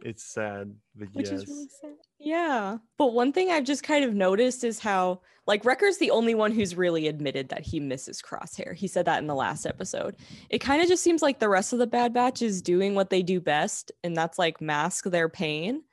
It's 0.04 0.24
sad, 0.24 0.76
but 0.96 1.08
Which 1.14 1.32
yes. 1.32 1.42
is 1.42 1.48
really 1.48 1.68
sad. 1.82 1.94
Yeah. 2.20 2.78
But 2.98 3.14
one 3.14 3.32
thing 3.32 3.50
I've 3.50 3.64
just 3.64 3.84
kind 3.84 4.04
of 4.04 4.14
noticed 4.14 4.64
is 4.64 4.80
how 4.80 5.22
like 5.48 5.64
Wrecker's 5.64 5.98
the 5.98 6.12
only 6.12 6.36
one 6.36 6.52
who's 6.52 6.76
really 6.76 7.08
admitted 7.08 7.50
that 7.50 7.66
he 7.66 7.80
misses 7.80 8.22
Crosshair. 8.22 8.76
He 8.76 8.88
said 8.88 9.06
that 9.06 9.20
in 9.20 9.28
the 9.28 9.36
last 9.36 9.66
episode. 9.66 10.16
It 10.50 10.60
kind 10.60 10.82
of 10.82 10.88
just 10.88 11.04
seems 11.04 11.22
like 11.22 11.40
the 11.40 11.50
rest 11.50 11.72
of 11.72 11.80
the 11.80 11.88
Bad 11.88 12.14
Batch 12.14 12.42
is 12.42 12.62
doing 12.62 12.96
what 12.96 13.10
they 13.10 13.22
do 13.22 13.40
best, 13.40 13.92
and 14.04 14.18
that's 14.18 14.40
like 14.40 14.60
mask 14.60 15.06
their 15.06 15.30
pain. 15.30 15.84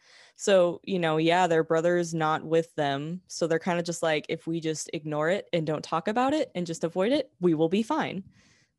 So, 0.43 0.81
you 0.83 0.99
know, 0.99 1.19
yeah, 1.19 1.47
their 1.47 1.63
brother's 1.63 2.13
not 2.13 2.43
with 2.43 2.75
them. 2.75 3.21
So 3.29 3.47
they're 3.47 3.61
kind 3.61 3.79
of 3.79 3.85
just 3.85 4.03
like, 4.03 4.27
if 4.29 4.45
we 4.45 4.59
just 4.59 4.91
ignore 4.93 5.31
it 5.31 5.49
and 5.53 5.65
don't 5.65 5.85
talk 5.85 6.09
about 6.09 6.35
it 6.35 6.51
and 6.57 6.67
just 6.67 6.83
avoid 6.83 7.13
it, 7.13 7.31
we 7.39 7.55
will 7.55 7.69
be 7.69 7.85
fine. 7.85 8.25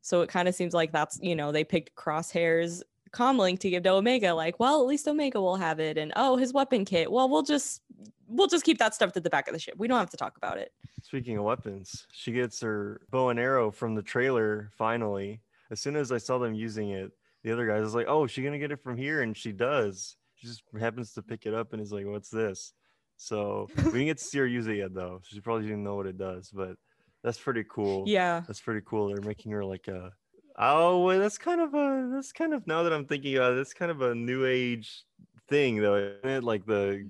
So 0.02 0.20
it 0.20 0.28
kind 0.28 0.46
of 0.46 0.54
seems 0.54 0.74
like 0.74 0.92
that's, 0.92 1.18
you 1.22 1.34
know, 1.34 1.52
they 1.52 1.64
picked 1.64 1.96
Crosshair's 1.96 2.82
comlink 3.12 3.60
to 3.60 3.70
give 3.70 3.82
to 3.84 3.92
Omega, 3.92 4.34
like, 4.34 4.60
well, 4.60 4.78
at 4.82 4.86
least 4.86 5.08
Omega 5.08 5.40
will 5.40 5.56
have 5.56 5.80
it. 5.80 5.96
And 5.96 6.12
oh, 6.16 6.36
his 6.36 6.52
weapon 6.52 6.84
kit. 6.84 7.10
Well, 7.10 7.30
we'll 7.30 7.40
just 7.42 7.80
we'll 8.28 8.46
just 8.46 8.66
keep 8.66 8.76
that 8.76 8.94
stuff 8.94 9.16
at 9.16 9.24
the 9.24 9.30
back 9.30 9.48
of 9.48 9.54
the 9.54 9.58
ship. 9.58 9.76
We 9.78 9.88
don't 9.88 9.98
have 9.98 10.10
to 10.10 10.18
talk 10.18 10.36
about 10.36 10.58
it. 10.58 10.70
Speaking 11.02 11.38
of 11.38 11.44
weapons, 11.44 12.06
she 12.12 12.32
gets 12.32 12.60
her 12.60 13.00
bow 13.10 13.30
and 13.30 13.40
arrow 13.40 13.70
from 13.70 13.94
the 13.94 14.02
trailer 14.02 14.68
finally. 14.76 15.40
As 15.70 15.80
soon 15.80 15.96
as 15.96 16.12
I 16.12 16.18
saw 16.18 16.36
them 16.36 16.52
using 16.52 16.90
it, 16.90 17.10
the 17.42 17.52
other 17.52 17.66
guys 17.66 17.80
was 17.84 17.94
like, 17.94 18.06
"Oh, 18.06 18.26
she 18.26 18.42
gonna 18.42 18.58
get 18.58 18.70
it 18.70 18.82
from 18.82 18.98
here," 18.98 19.22
and 19.22 19.34
she 19.34 19.52
does 19.52 20.18
just 20.44 20.62
happens 20.78 21.12
to 21.14 21.22
pick 21.22 21.46
it 21.46 21.54
up 21.54 21.72
and 21.72 21.82
is 21.82 21.92
like, 21.92 22.06
"What's 22.06 22.30
this?" 22.30 22.72
So 23.16 23.68
we 23.76 23.82
didn't 23.84 24.06
get 24.06 24.18
to 24.18 24.24
see 24.24 24.38
her 24.38 24.46
use 24.46 24.66
it 24.66 24.76
yet, 24.76 24.94
though. 24.94 25.20
She 25.24 25.40
probably 25.40 25.66
didn't 25.66 25.84
know 25.84 25.96
what 25.96 26.06
it 26.06 26.18
does, 26.18 26.50
but 26.52 26.76
that's 27.22 27.38
pretty 27.38 27.64
cool. 27.68 28.04
Yeah, 28.06 28.42
that's 28.46 28.60
pretty 28.60 28.82
cool. 28.86 29.08
They're 29.08 29.22
making 29.22 29.52
her 29.52 29.64
like 29.64 29.88
a 29.88 30.12
oh, 30.58 31.04
well, 31.04 31.18
that's 31.18 31.38
kind 31.38 31.60
of 31.60 31.74
a 31.74 32.10
that's 32.12 32.32
kind 32.32 32.54
of 32.54 32.66
now 32.66 32.82
that 32.82 32.92
I'm 32.92 33.06
thinking 33.06 33.36
about 33.36 33.52
it, 33.52 33.56
that's 33.56 33.74
kind 33.74 33.90
of 33.90 34.02
a 34.02 34.14
new 34.14 34.44
age 34.46 35.04
thing, 35.48 35.80
though. 35.80 35.96
Isn't 35.96 36.30
it? 36.30 36.44
Like 36.44 36.66
the 36.66 37.08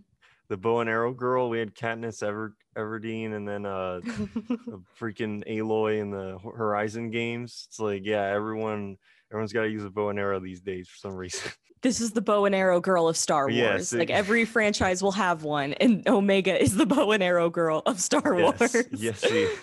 the 0.48 0.56
bow 0.56 0.80
and 0.80 0.90
arrow 0.90 1.12
girl. 1.12 1.48
We 1.48 1.58
had 1.58 1.74
Katniss 1.74 2.22
Ever 2.22 2.56
Everdeen, 2.76 3.34
and 3.34 3.46
then 3.46 3.66
uh, 3.66 4.00
freaking 4.98 5.46
Aloy 5.48 6.00
in 6.00 6.10
the 6.10 6.38
Horizon 6.38 7.10
games. 7.10 7.66
It's 7.68 7.80
like 7.80 8.04
yeah, 8.04 8.24
everyone 8.24 8.96
everyone's 9.30 9.52
got 9.52 9.62
to 9.62 9.70
use 9.70 9.84
a 9.84 9.90
bow 9.90 10.10
and 10.10 10.18
arrow 10.18 10.40
these 10.40 10.60
days 10.60 10.88
for 10.88 10.96
some 10.96 11.16
reason. 11.16 11.50
This 11.82 12.00
is 12.00 12.12
the 12.12 12.22
bow 12.22 12.46
and 12.46 12.54
arrow 12.54 12.80
girl 12.80 13.08
of 13.08 13.16
Star 13.18 13.44
Wars. 13.44 13.54
Yes, 13.54 13.92
like 13.92 14.08
every 14.08 14.46
franchise 14.46 15.02
will 15.02 15.12
have 15.12 15.42
one, 15.42 15.74
and 15.74 16.08
Omega 16.08 16.58
is 16.58 16.74
the 16.74 16.86
bow 16.94 17.12
and 17.12 17.22
arrow 17.22 17.50
girl 17.50 17.82
of 17.84 18.00
Star 18.00 18.40
yes, 18.40 18.58
Wars. 18.58 18.86
yes, 18.92 19.20
she 19.20 19.42
is. 19.42 19.58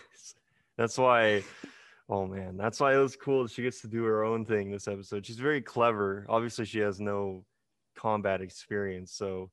That's 0.77 0.99
why. 0.99 1.43
Oh 2.09 2.27
man, 2.27 2.57
that's 2.57 2.79
why 2.79 2.93
it 2.93 2.99
was 2.99 3.15
cool. 3.15 3.41
that 3.41 3.51
She 3.51 3.63
gets 3.63 3.81
to 3.81 3.87
do 3.87 4.03
her 4.03 4.23
own 4.23 4.45
thing 4.45 4.69
this 4.69 4.87
episode. 4.87 5.25
She's 5.25 5.39
very 5.39 5.63
clever. 5.63 6.27
Obviously, 6.29 6.65
she 6.65 6.77
has 6.77 6.99
no 6.99 7.43
combat 7.95 8.39
experience, 8.39 9.13
so 9.13 9.49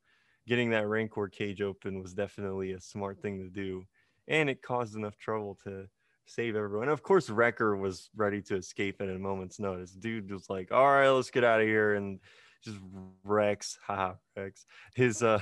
getting 0.47 0.69
that 0.69 0.89
Rancor 0.89 1.29
cage 1.29 1.63
open 1.63 2.03
was 2.03 2.13
definitely 2.13 2.73
a 2.73 2.81
smart 2.83 3.23
thing 3.23 3.39
to 3.39 3.49
do, 3.49 3.83
and 4.27 4.51
it 4.51 4.61
caused 4.61 4.95
enough 4.95 5.17
trouble 5.17 5.57
to 5.65 5.87
save 6.29 6.57
everyone. 6.57 6.89
Of 6.89 7.03
course, 7.03 7.31
Wrecker 7.31 7.77
was 7.77 8.11
ready 8.15 8.41
to 8.43 8.57
escape 8.57 9.01
at 9.01 9.09
a 9.09 9.19
moment's 9.19 9.59
notice. 9.59 9.93
Dude 9.93 10.31
was 10.31 10.49
like, 10.49 10.71
"All 10.71 10.87
right, 10.87 11.09
let's 11.09 11.31
get 11.31 11.45
out 11.45 11.61
of 11.61 11.67
here," 11.67 11.95
and 11.95 12.21
just 12.63 12.79
Rex, 13.25 13.79
haha, 13.85 14.15
Rex, 14.37 14.67
his 14.95 15.23
uh, 15.23 15.41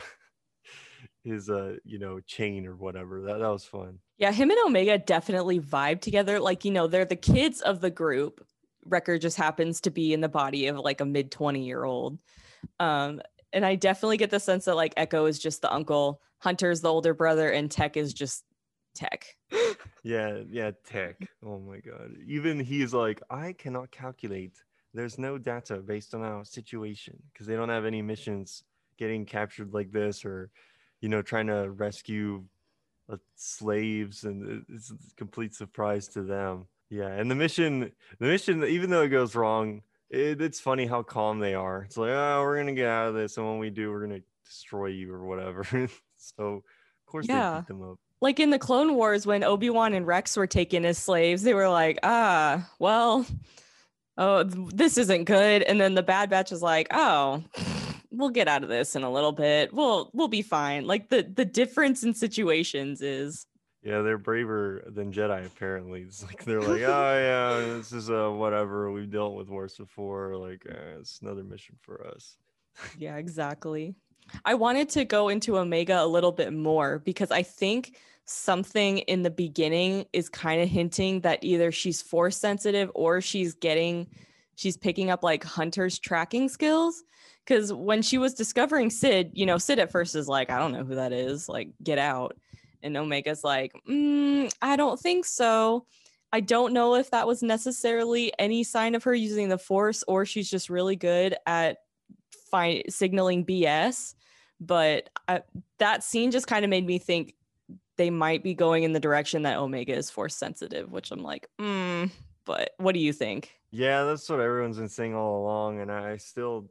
his 1.24 1.50
uh, 1.50 1.76
you 1.84 1.98
know, 1.98 2.20
chain 2.20 2.66
or 2.66 2.76
whatever. 2.76 3.22
That 3.22 3.38
that 3.38 3.48
was 3.48 3.64
fun. 3.64 3.98
Yeah, 4.18 4.32
him 4.32 4.50
and 4.50 4.58
Omega 4.64 4.98
definitely 4.98 5.60
vibe 5.60 6.00
together. 6.00 6.40
Like, 6.40 6.64
you 6.64 6.70
know, 6.70 6.86
they're 6.86 7.04
the 7.04 7.16
kids 7.16 7.60
of 7.60 7.80
the 7.80 7.90
group. 7.90 8.44
Wrecker 8.84 9.18
just 9.18 9.36
happens 9.36 9.80
to 9.82 9.90
be 9.90 10.12
in 10.12 10.20
the 10.20 10.28
body 10.28 10.68
of 10.68 10.78
like 10.78 11.00
a 11.00 11.04
mid 11.04 11.30
20 11.30 11.64
year 11.64 11.84
old. 11.84 12.18
Um, 12.80 13.20
and 13.52 13.66
I 13.66 13.74
definitely 13.74 14.16
get 14.16 14.30
the 14.30 14.40
sense 14.40 14.64
that 14.66 14.76
like 14.76 14.94
Echo 14.96 15.26
is 15.26 15.38
just 15.38 15.62
the 15.62 15.72
uncle, 15.72 16.20
Hunter's 16.38 16.80
the 16.80 16.90
older 16.90 17.14
brother, 17.14 17.50
and 17.50 17.70
Tech 17.70 17.96
is 17.96 18.14
just 18.14 18.44
Tech. 18.96 19.36
Yeah, 20.02 20.42
yeah, 20.48 20.70
tech. 20.84 21.16
Oh 21.44 21.58
my 21.58 21.78
god. 21.80 22.12
Even 22.28 22.60
he's 22.60 22.94
like, 22.94 23.20
I 23.28 23.54
cannot 23.54 23.90
calculate. 23.90 24.52
There's 24.94 25.18
no 25.18 25.36
data 25.36 25.78
based 25.78 26.14
on 26.14 26.22
our 26.22 26.44
situation 26.44 27.20
because 27.32 27.48
they 27.48 27.56
don't 27.56 27.70
have 27.70 27.84
any 27.84 28.02
missions 28.02 28.62
getting 28.98 29.26
captured 29.26 29.74
like 29.74 29.90
this 29.90 30.24
or, 30.24 30.50
you 31.00 31.08
know, 31.08 31.22
trying 31.22 31.48
to 31.48 31.70
rescue 31.70 32.44
uh, 33.10 33.16
slaves 33.34 34.22
and 34.22 34.64
it's 34.68 34.92
a 34.92 34.94
complete 35.16 35.54
surprise 35.56 36.06
to 36.08 36.22
them. 36.22 36.66
Yeah, 36.88 37.08
and 37.08 37.28
the 37.28 37.34
mission, 37.34 37.90
the 38.20 38.26
mission, 38.26 38.62
even 38.62 38.90
though 38.90 39.02
it 39.02 39.08
goes 39.08 39.34
wrong, 39.34 39.82
it, 40.08 40.40
it's 40.40 40.60
funny 40.60 40.86
how 40.86 41.02
calm 41.02 41.40
they 41.40 41.54
are. 41.54 41.82
It's 41.82 41.96
like, 41.96 42.10
oh, 42.10 42.42
we're 42.42 42.58
gonna 42.58 42.74
get 42.74 42.88
out 42.88 43.08
of 43.08 43.14
this, 43.14 43.38
and 43.38 43.46
when 43.46 43.58
we 43.58 43.70
do, 43.70 43.90
we're 43.90 44.06
gonna 44.06 44.20
destroy 44.44 44.86
you 44.86 45.12
or 45.12 45.24
whatever. 45.26 45.64
so, 46.16 46.44
of 46.46 47.06
course, 47.06 47.26
they 47.26 47.34
beat 47.34 47.66
them 47.66 47.82
up. 47.82 47.98
Like 48.20 48.40
in 48.40 48.50
the 48.50 48.58
Clone 48.58 48.94
Wars, 48.94 49.26
when 49.26 49.44
Obi 49.44 49.70
Wan 49.70 49.92
and 49.92 50.06
Rex 50.06 50.36
were 50.36 50.46
taken 50.46 50.84
as 50.84 50.96
slaves, 50.98 51.42
they 51.42 51.54
were 51.54 51.68
like, 51.68 51.98
ah, 52.02 52.68
well, 52.78 53.26
oh, 54.16 54.44
th- 54.44 54.70
this 54.72 54.96
isn't 54.96 55.24
good. 55.24 55.62
And 55.62 55.80
then 55.80 55.94
the 55.94 56.02
Bad 56.02 56.30
Batch 56.30 56.50
is 56.50 56.62
like, 56.62 56.88
oh, 56.92 57.44
we'll 58.10 58.30
get 58.30 58.48
out 58.48 58.62
of 58.62 58.68
this 58.68 58.96
in 58.96 59.02
a 59.02 59.10
little 59.12 59.32
bit. 59.32 59.72
We'll 59.72 60.10
we'll 60.14 60.28
be 60.28 60.42
fine. 60.42 60.86
Like 60.86 61.08
the 61.10 61.22
the 61.22 61.44
difference 61.44 62.02
in 62.02 62.14
situations 62.14 63.02
is 63.02 63.46
Yeah, 63.82 64.02
they're 64.02 64.18
braver 64.18 64.84
than 64.86 65.12
Jedi. 65.12 65.44
Apparently, 65.46 66.02
it's 66.02 66.24
like 66.24 66.44
they're 66.44 66.62
like, 66.62 66.82
oh 66.82 67.60
yeah, 67.62 67.76
this 67.76 67.92
is 67.92 68.10
uh 68.10 68.30
whatever. 68.30 68.90
We've 68.90 69.10
dealt 69.10 69.34
with 69.34 69.48
worse 69.48 69.76
before. 69.76 70.36
Like, 70.36 70.66
uh, 70.68 70.98
it's 71.00 71.20
another 71.20 71.44
mission 71.44 71.76
for 71.82 72.06
us. 72.06 72.36
Yeah, 72.98 73.16
exactly. 73.16 73.94
I 74.44 74.54
wanted 74.54 74.88
to 74.90 75.04
go 75.04 75.28
into 75.28 75.58
Omega 75.58 76.02
a 76.02 76.06
little 76.06 76.32
bit 76.32 76.52
more 76.52 77.00
because 77.00 77.30
I 77.30 77.42
think 77.42 77.96
something 78.24 78.98
in 78.98 79.22
the 79.22 79.30
beginning 79.30 80.06
is 80.12 80.28
kind 80.28 80.60
of 80.60 80.68
hinting 80.68 81.20
that 81.20 81.38
either 81.42 81.70
she's 81.70 82.02
force 82.02 82.36
sensitive 82.36 82.90
or 82.94 83.20
she's 83.20 83.54
getting 83.54 84.08
she's 84.56 84.76
picking 84.76 85.10
up 85.10 85.22
like 85.22 85.44
Hunter's 85.44 85.98
tracking 85.98 86.48
skills 86.48 87.04
cuz 87.46 87.72
when 87.72 88.02
she 88.02 88.18
was 88.18 88.34
discovering 88.34 88.90
Sid, 88.90 89.30
you 89.34 89.46
know, 89.46 89.58
Sid 89.58 89.78
at 89.78 89.92
first 89.92 90.16
is 90.16 90.28
like, 90.28 90.50
I 90.50 90.58
don't 90.58 90.72
know 90.72 90.84
who 90.84 90.96
that 90.96 91.12
is, 91.12 91.48
like 91.48 91.70
get 91.82 91.98
out. 91.98 92.36
And 92.82 92.96
Omega's 92.96 93.44
like, 93.44 93.72
mm, 93.88 94.52
I 94.60 94.76
don't 94.76 94.98
think 94.98 95.24
so. 95.24 95.86
I 96.32 96.40
don't 96.40 96.72
know 96.72 96.96
if 96.96 97.10
that 97.10 97.26
was 97.26 97.42
necessarily 97.42 98.32
any 98.38 98.64
sign 98.64 98.94
of 98.94 99.04
her 99.04 99.14
using 99.14 99.48
the 99.48 99.58
force 99.58 100.02
or 100.08 100.26
she's 100.26 100.50
just 100.50 100.68
really 100.68 100.96
good 100.96 101.36
at 101.46 101.78
fi- 102.50 102.84
signaling 102.88 103.44
BS. 103.44 104.14
But 104.60 105.10
I, 105.28 105.42
that 105.78 106.02
scene 106.02 106.30
just 106.30 106.46
kind 106.46 106.64
of 106.64 106.70
made 106.70 106.86
me 106.86 106.98
think 106.98 107.34
they 107.96 108.10
might 108.10 108.42
be 108.42 108.54
going 108.54 108.84
in 108.84 108.92
the 108.92 109.00
direction 109.00 109.42
that 109.42 109.58
Omega 109.58 109.94
is 109.94 110.10
force 110.10 110.34
sensitive, 110.34 110.90
which 110.92 111.10
I'm 111.10 111.22
like, 111.22 111.48
mm, 111.58 112.10
but 112.44 112.70
what 112.78 112.92
do 112.92 113.00
you 113.00 113.12
think? 113.12 113.52
Yeah, 113.70 114.04
that's 114.04 114.28
what 114.28 114.40
everyone's 114.40 114.78
been 114.78 114.88
saying 114.88 115.14
all 115.14 115.42
along, 115.42 115.80
and 115.80 115.90
I 115.90 116.16
still, 116.16 116.70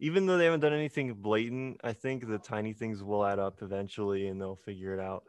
even 0.00 0.26
though 0.26 0.36
they 0.36 0.44
haven't 0.44 0.60
done 0.60 0.72
anything 0.72 1.14
blatant, 1.14 1.80
I 1.84 1.92
think 1.92 2.26
the 2.26 2.38
tiny 2.38 2.72
things 2.72 3.02
will 3.02 3.24
add 3.24 3.38
up 3.38 3.62
eventually, 3.62 4.28
and 4.28 4.40
they'll 4.40 4.56
figure 4.56 4.92
it 4.94 5.00
out. 5.00 5.24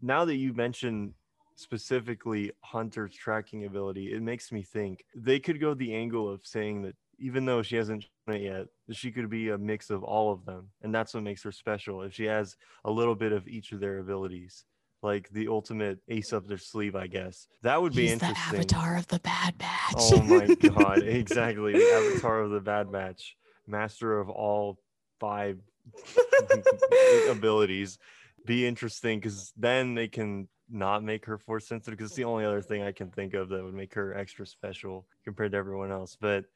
Now 0.00 0.24
that 0.24 0.36
you 0.36 0.52
mention 0.52 1.14
specifically 1.56 2.52
Hunter's 2.60 3.14
tracking 3.14 3.64
ability, 3.64 4.12
it 4.12 4.22
makes 4.22 4.52
me 4.52 4.62
think 4.62 5.04
they 5.14 5.38
could 5.38 5.60
go 5.60 5.74
the 5.74 5.94
angle 5.94 6.30
of 6.30 6.46
saying 6.46 6.82
that 6.82 6.96
even 7.22 7.44
though 7.44 7.62
she 7.62 7.76
hasn't 7.76 8.02
shown 8.02 8.36
it 8.36 8.42
yet, 8.42 8.66
she 8.90 9.12
could 9.12 9.30
be 9.30 9.50
a 9.50 9.56
mix 9.58 9.90
of 9.90 10.02
all 10.02 10.32
of 10.32 10.44
them, 10.44 10.68
and 10.82 10.92
that's 10.94 11.14
what 11.14 11.22
makes 11.22 11.42
her 11.44 11.52
special. 11.52 12.02
If 12.02 12.14
she 12.14 12.24
has 12.24 12.56
a 12.84 12.90
little 12.90 13.14
bit 13.14 13.32
of 13.32 13.46
each 13.46 13.70
of 13.72 13.80
their 13.80 13.98
abilities, 13.98 14.64
like 15.02 15.28
the 15.30 15.48
ultimate 15.48 16.00
ace 16.08 16.32
up 16.32 16.46
their 16.46 16.58
sleeve, 16.58 16.96
I 16.96 17.06
guess 17.06 17.46
that 17.62 17.80
would 17.80 17.94
be 17.94 18.08
He's 18.08 18.18
the 18.18 18.26
interesting. 18.26 18.58
avatar 18.58 18.96
of 18.96 19.06
the 19.06 19.20
Bad 19.20 19.56
Batch. 19.56 19.94
Oh 19.96 20.22
my 20.22 20.46
god, 20.54 21.02
exactly. 21.02 21.72
The 21.72 21.92
avatar 22.12 22.40
of 22.40 22.50
the 22.50 22.60
Bad 22.60 22.90
Batch, 22.90 23.36
master 23.66 24.18
of 24.18 24.28
all 24.28 24.78
five 25.20 25.58
abilities. 27.30 27.98
Be 28.44 28.66
interesting 28.66 29.20
because 29.20 29.52
then 29.56 29.94
they 29.94 30.08
can 30.08 30.48
not 30.68 31.04
make 31.04 31.26
her 31.26 31.38
force 31.38 31.68
sensitive 31.68 31.98
because 31.98 32.10
it's 32.10 32.16
the 32.16 32.24
only 32.24 32.44
other 32.44 32.62
thing 32.62 32.82
I 32.82 32.92
can 32.92 33.10
think 33.10 33.34
of 33.34 33.48
that 33.50 33.62
would 33.62 33.74
make 33.74 33.94
her 33.94 34.16
extra 34.16 34.46
special 34.46 35.06
compared 35.24 35.52
to 35.52 35.58
everyone 35.58 35.92
else. 35.92 36.16
But 36.20 36.46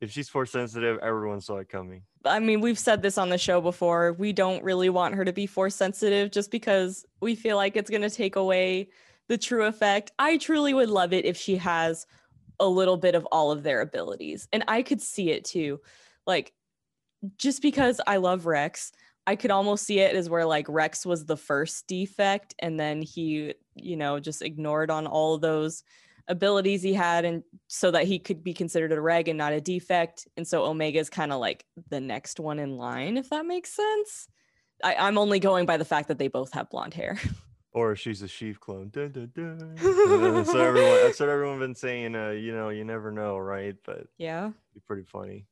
if 0.00 0.10
she's 0.10 0.28
force 0.28 0.52
sensitive, 0.52 0.98
everyone 1.02 1.40
saw 1.40 1.56
it 1.58 1.68
coming. 1.68 2.02
I 2.24 2.38
mean, 2.38 2.60
we've 2.60 2.78
said 2.78 3.02
this 3.02 3.18
on 3.18 3.28
the 3.28 3.38
show 3.38 3.60
before. 3.60 4.12
We 4.12 4.32
don't 4.32 4.62
really 4.62 4.90
want 4.90 5.14
her 5.14 5.24
to 5.24 5.32
be 5.32 5.46
force 5.46 5.74
sensitive 5.74 6.30
just 6.30 6.50
because 6.50 7.04
we 7.20 7.34
feel 7.34 7.56
like 7.56 7.76
it's 7.76 7.90
going 7.90 8.02
to 8.02 8.10
take 8.10 8.36
away 8.36 8.90
the 9.28 9.38
true 9.38 9.64
effect. 9.64 10.12
I 10.18 10.36
truly 10.36 10.74
would 10.74 10.90
love 10.90 11.12
it 11.12 11.24
if 11.24 11.36
she 11.36 11.56
has 11.56 12.06
a 12.60 12.66
little 12.66 12.96
bit 12.96 13.14
of 13.14 13.26
all 13.26 13.50
of 13.50 13.62
their 13.62 13.80
abilities. 13.80 14.48
And 14.52 14.64
I 14.68 14.82
could 14.82 15.00
see 15.00 15.30
it 15.30 15.44
too. 15.44 15.80
Like, 16.26 16.52
just 17.36 17.62
because 17.62 18.00
I 18.06 18.18
love 18.18 18.46
Rex, 18.46 18.92
I 19.26 19.36
could 19.36 19.50
almost 19.50 19.84
see 19.84 19.98
it 19.98 20.14
as 20.14 20.30
where 20.30 20.46
like 20.46 20.66
Rex 20.68 21.04
was 21.04 21.26
the 21.26 21.36
first 21.36 21.86
defect 21.86 22.54
and 22.60 22.78
then 22.78 23.02
he, 23.02 23.54
you 23.74 23.96
know, 23.96 24.20
just 24.20 24.42
ignored 24.42 24.90
on 24.90 25.06
all 25.06 25.34
of 25.34 25.40
those 25.40 25.82
abilities 26.28 26.82
he 26.82 26.92
had 26.94 27.24
and 27.24 27.42
so 27.66 27.90
that 27.90 28.04
he 28.04 28.18
could 28.18 28.44
be 28.44 28.54
considered 28.54 28.92
a 28.92 29.00
reg 29.00 29.28
and 29.28 29.38
not 29.38 29.52
a 29.52 29.60
defect 29.60 30.28
and 30.36 30.46
so 30.46 30.64
omega 30.64 30.98
is 30.98 31.10
kind 31.10 31.32
of 31.32 31.40
like 31.40 31.64
the 31.88 32.00
next 32.00 32.38
one 32.38 32.58
in 32.58 32.76
line 32.76 33.16
if 33.16 33.30
that 33.30 33.46
makes 33.46 33.70
sense 33.74 34.28
I, 34.84 34.94
i'm 34.96 35.18
only 35.18 35.40
going 35.40 35.66
by 35.66 35.76
the 35.78 35.84
fact 35.84 36.08
that 36.08 36.18
they 36.18 36.28
both 36.28 36.52
have 36.52 36.70
blonde 36.70 36.94
hair 36.94 37.18
Or 37.72 37.94
she's 37.94 38.22
a 38.22 38.26
Sheev 38.26 38.58
clone. 38.58 38.88
Dun, 38.88 39.12
dun, 39.12 39.30
dun. 39.36 39.76
Uh, 39.78 40.42
so 40.42 40.58
everyone, 40.58 41.02
that's 41.02 41.20
what 41.20 41.28
everyone 41.28 41.58
been 41.58 41.74
saying. 41.74 42.16
Uh, 42.16 42.30
you 42.30 42.52
know, 42.52 42.70
you 42.70 42.82
never 42.82 43.12
know, 43.12 43.36
right? 43.36 43.76
But 43.84 44.06
yeah 44.16 44.50
be 44.74 44.80
pretty 44.86 45.04
funny. 45.04 45.46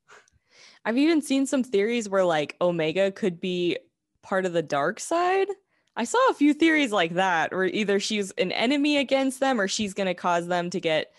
i've 0.85 0.97
even 0.97 1.21
seen 1.21 1.47
some 1.47 1.62
theories 1.62 2.09
where 2.09 2.25
like 2.25 2.56
omega 2.61 3.11
could 3.11 3.40
be 3.40 3.76
part 4.23 4.47
of 4.47 4.52
the 4.52 4.62
dark 4.62 4.99
side 4.99 5.49
i 5.97 6.05
saw 6.05 6.19
a 6.31 6.35
few 6.35 6.53
theories 6.55 6.93
like 6.93 7.15
that 7.15 7.53
where 7.53 7.65
either 7.65 7.99
she's 8.00 8.31
an 8.33 8.53
enemy 8.53 8.99
against 8.99 9.41
them 9.41 9.61
or 9.61 9.69
she's 9.69 9.95
going 9.95 10.07
to 10.07 10.15
cause 10.15 10.47
them 10.47 10.71
to 10.71 10.81
get 10.81 11.12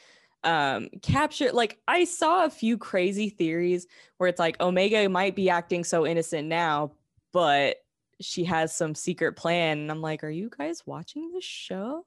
um 0.43 0.89
captured. 1.01 1.53
Like 1.53 1.79
i 1.87 2.03
saw 2.03 2.45
a 2.45 2.49
few 2.49 2.77
crazy 2.77 3.29
theories 3.29 3.87
where 4.17 4.29
it's 4.29 4.39
like 4.39 4.59
omega 4.61 5.07
might 5.09 5.35
be 5.35 5.49
acting 5.49 5.83
so 5.83 6.05
innocent 6.05 6.47
now 6.47 6.91
but 7.33 7.77
she 8.19 8.43
has 8.45 8.75
some 8.75 8.95
secret 8.95 9.33
plan. 9.35 9.79
And 9.79 9.91
i'm 9.91 10.01
like 10.01 10.23
are 10.23 10.29
you 10.29 10.49
guys 10.55 10.83
watching 10.85 11.31
this 11.31 11.43
show? 11.43 12.05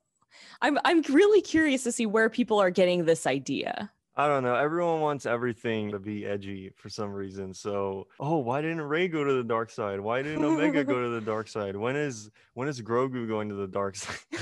I'm 0.63 0.79
i'm 0.85 1.03
really 1.03 1.41
curious 1.41 1.83
to 1.85 1.93
see 1.93 2.07
where 2.07 2.31
people 2.31 2.61
are 2.61 2.71
getting 2.71 3.05
this 3.05 3.27
idea 3.27 3.91
I 4.21 4.29
don't 4.29 4.43
know. 4.43 4.55
Everyone 4.55 5.01
wants 5.01 5.27
everything 5.27 5.93
to 5.93 5.99
be 5.99 6.27
edgy 6.27 6.73
for 6.77 6.89
some 6.89 7.13
reason. 7.13 7.55
So, 7.55 8.07
oh, 8.19 8.39
why 8.39 8.61
didn't 8.61 8.83
Rey 8.83 9.09
go 9.09 9.25
to 9.25 9.33
the 9.33 9.45
dark 9.45 9.71
side? 9.71 10.01
Why 10.01 10.23
didn't 10.23 10.45
Omega 10.45 10.85
go 10.85 11.01
to 11.03 11.09
the 11.09 11.21
dark 11.21 11.49
side? 11.49 11.77
When 11.77 11.97
is 11.97 12.31
when 12.55 12.69
is 12.69 12.81
Grogu 12.83 13.27
going 13.27 13.49
to 13.49 13.55
the 13.55 13.69
dark 13.69 13.97
side? 13.97 14.17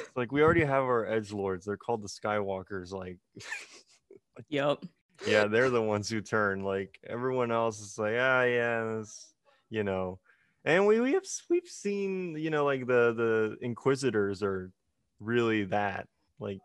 It's 0.00 0.16
like 0.16 0.32
we 0.32 0.42
already 0.42 0.64
have 0.64 0.84
our 0.84 1.06
edge 1.06 1.32
lords. 1.32 1.66
They're 1.66 1.76
called 1.76 2.02
the 2.02 2.08
Skywalkers. 2.08 2.90
Like, 2.92 3.18
yep 4.48 4.82
yeah, 5.26 5.46
they're 5.46 5.70
the 5.70 5.82
ones 5.82 6.08
who 6.08 6.20
turn. 6.20 6.62
Like 6.62 6.98
everyone 7.06 7.50
else 7.50 7.80
is 7.80 7.98
like, 7.98 8.14
ah, 8.18 8.42
yeah, 8.42 9.02
you 9.70 9.84
know. 9.84 10.18
And 10.64 10.86
we 10.86 11.00
we 11.00 11.12
have 11.12 11.24
we've 11.48 11.66
seen, 11.66 12.36
you 12.36 12.50
know, 12.50 12.64
like 12.64 12.86
the 12.86 13.12
the 13.14 13.56
Inquisitors 13.60 14.42
are 14.42 14.70
really 15.20 15.64
that. 15.64 16.08
Like 16.38 16.60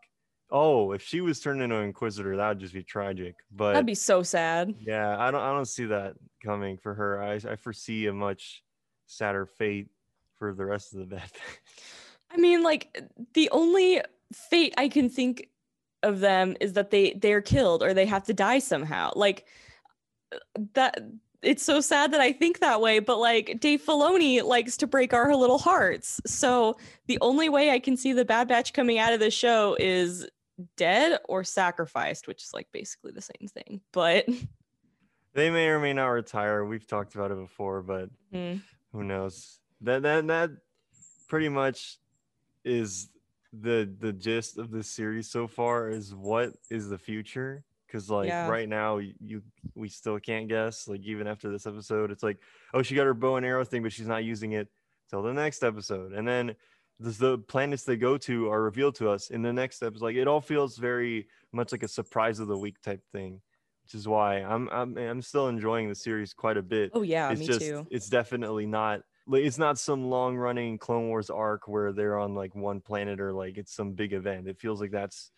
Oh, 0.56 0.92
if 0.92 1.02
she 1.02 1.20
was 1.20 1.40
turned 1.40 1.60
into 1.60 1.76
an 1.76 1.82
Inquisitor, 1.82 2.36
that 2.36 2.48
would 2.48 2.60
just 2.60 2.72
be 2.72 2.84
tragic. 2.84 3.34
But 3.50 3.72
That'd 3.72 3.86
be 3.86 3.96
so 3.96 4.22
sad. 4.22 4.72
yeah, 4.80 5.16
I 5.18 5.32
don't 5.32 5.40
I 5.40 5.52
don't 5.52 5.66
see 5.66 5.86
that 5.86 6.14
coming 6.44 6.78
for 6.78 6.94
her. 6.94 7.20
I 7.20 7.34
I 7.34 7.56
foresee 7.56 8.06
a 8.06 8.12
much 8.12 8.62
sadder 9.06 9.46
fate 9.46 9.88
for 10.38 10.54
the 10.54 10.64
rest 10.64 10.94
of 10.94 11.00
the 11.00 11.06
Bad 11.06 11.22
Batch. 11.22 11.60
I 12.30 12.36
mean, 12.36 12.62
like 12.62 13.02
the 13.34 13.50
only 13.50 14.00
fate 14.32 14.74
I 14.78 14.88
can 14.88 15.08
think 15.08 15.48
of 16.04 16.20
them 16.20 16.56
is 16.60 16.74
that 16.74 16.92
they 16.92 17.14
they're 17.14 17.42
killed 17.42 17.82
or 17.82 17.92
they 17.92 18.06
have 18.06 18.22
to 18.24 18.32
die 18.32 18.60
somehow. 18.60 19.10
Like 19.16 19.46
that 20.74 21.00
it's 21.42 21.62
so 21.62 21.80
sad 21.80 22.12
that 22.12 22.20
I 22.20 22.32
think 22.32 22.60
that 22.60 22.80
way, 22.80 23.00
but 23.00 23.18
like 23.18 23.58
Dave 23.60 23.82
Filoni 23.82 24.42
likes 24.42 24.76
to 24.78 24.86
break 24.86 25.12
our 25.12 25.34
little 25.34 25.58
hearts. 25.58 26.20
So 26.26 26.76
the 27.06 27.18
only 27.20 27.48
way 27.48 27.70
I 27.70 27.80
can 27.80 27.96
see 27.96 28.12
the 28.12 28.24
Bad 28.24 28.48
Batch 28.48 28.72
coming 28.72 28.98
out 28.98 29.12
of 29.12 29.20
the 29.20 29.30
show 29.30 29.76
is 29.78 30.26
dead 30.76 31.18
or 31.28 31.44
sacrificed, 31.44 32.26
which 32.28 32.42
is 32.42 32.52
like 32.54 32.68
basically 32.72 33.12
the 33.12 33.20
same 33.22 33.48
thing. 33.48 33.80
But 33.92 34.26
They 35.34 35.50
may 35.50 35.66
or 35.66 35.80
may 35.80 35.92
not 35.92 36.06
retire. 36.06 36.64
We've 36.64 36.86
talked 36.86 37.16
about 37.16 37.32
it 37.32 37.38
before, 37.38 37.82
but 37.82 38.08
mm, 38.32 38.60
who 38.92 39.02
knows? 39.02 39.58
That 39.80 40.02
that 40.02 40.26
that 40.28 40.50
pretty 41.26 41.48
much 41.48 41.98
is 42.64 43.08
the 43.52 43.92
the 43.98 44.12
gist 44.12 44.58
of 44.58 44.70
this 44.70 44.88
series 44.88 45.28
so 45.30 45.46
far 45.48 45.88
is 45.88 46.14
what 46.14 46.52
is 46.70 46.88
the 46.88 46.98
future 46.98 47.64
because 47.86 48.10
like 48.10 48.28
Yeah. 48.28 48.48
right 48.48 48.68
now 48.68 48.98
you 48.98 49.42
we 49.76 49.88
still 49.88 50.18
can't 50.18 50.48
guess 50.48 50.88
like 50.88 51.02
even 51.02 51.28
after 51.28 51.48
this 51.50 51.64
episode 51.64 52.10
it's 52.10 52.24
like 52.24 52.38
oh 52.72 52.82
she 52.82 52.96
got 52.96 53.06
her 53.06 53.14
bow 53.14 53.36
and 53.36 53.46
arrow 53.46 53.64
thing 53.64 53.84
but 53.84 53.92
she's 53.92 54.08
not 54.08 54.24
using 54.24 54.52
it 54.52 54.66
till 55.08 55.22
the 55.22 55.32
next 55.32 55.62
episode 55.62 56.12
and 56.14 56.26
then 56.26 56.56
the, 57.00 57.10
the 57.10 57.38
planets 57.38 57.84
they 57.84 57.96
go 57.96 58.16
to 58.18 58.50
are 58.50 58.62
revealed 58.62 58.94
to 58.96 59.08
us 59.08 59.30
in 59.30 59.42
the 59.42 59.52
next 59.52 59.82
episode 59.82 60.04
like 60.04 60.16
it 60.16 60.28
all 60.28 60.40
feels 60.40 60.76
very 60.76 61.26
much 61.52 61.72
like 61.72 61.82
a 61.82 61.88
surprise 61.88 62.38
of 62.38 62.48
the 62.48 62.56
week 62.56 62.80
type 62.82 63.02
thing 63.12 63.40
which 63.84 63.94
is 63.94 64.08
why 64.08 64.36
i'm 64.36 64.68
i'm, 64.70 64.96
I'm 64.96 65.22
still 65.22 65.48
enjoying 65.48 65.88
the 65.88 65.94
series 65.94 66.32
quite 66.32 66.56
a 66.56 66.62
bit. 66.62 66.90
Oh 66.94 67.02
yeah, 67.02 67.30
it's 67.30 67.40
me 67.40 67.46
just 67.46 67.60
too. 67.60 67.86
it's 67.90 68.08
definitely 68.08 68.66
not 68.66 69.02
like 69.26 69.44
it's 69.44 69.58
not 69.58 69.78
some 69.78 70.08
long 70.10 70.36
running 70.36 70.78
clone 70.78 71.08
wars 71.08 71.30
arc 71.30 71.68
where 71.68 71.92
they're 71.92 72.18
on 72.18 72.34
like 72.34 72.54
one 72.54 72.80
planet 72.80 73.20
or 73.20 73.32
like 73.32 73.58
it's 73.58 73.74
some 73.74 73.92
big 73.92 74.12
event. 74.12 74.48
It 74.48 74.58
feels 74.58 74.80
like 74.80 74.90
that's 74.90 75.30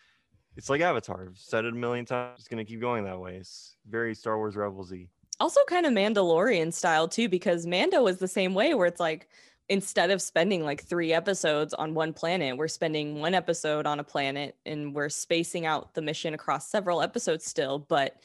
it's 0.57 0.71
like 0.71 0.81
avatar. 0.81 1.29
I've 1.29 1.39
said 1.39 1.65
it 1.65 1.73
a 1.73 1.77
million 1.77 2.05
times 2.05 2.39
it's 2.39 2.49
gonna 2.49 2.65
keep 2.65 2.81
going 2.81 3.05
that 3.05 3.19
way. 3.19 3.37
It's 3.37 3.77
very 3.89 4.15
star 4.15 4.39
wars 4.39 4.55
rebelsy 4.55 5.09
also 5.39 5.61
kind 5.69 5.87
of 5.87 5.93
Mandalorian 5.93 6.73
style 6.73 7.09
too, 7.09 7.29
because 7.29 7.67
Mando 7.67 8.03
was 8.03 8.19
the 8.19 8.29
same 8.29 8.55
way 8.55 8.75
where 8.75 8.87
it's 8.87 9.01
like 9.01 9.29
instead 9.69 10.11
of 10.11 10.23
spending 10.23 10.65
like 10.65 10.85
three 10.85 11.13
episodes 11.13 11.75
on 11.75 11.95
one 11.95 12.13
planet, 12.13 12.57
we're 12.57 12.69
spending 12.69 13.21
one 13.21 13.35
episode 13.35 13.87
on 13.87 13.99
a 13.99 14.05
planet 14.05 14.57
and 14.65 14.95
we're 14.95 15.09
spacing 15.09 15.67
out 15.67 15.95
the 15.95 16.03
mission 16.03 16.35
across 16.35 16.69
several 16.69 17.03
episodes 17.03 17.45
still, 17.45 17.79
but 17.79 18.17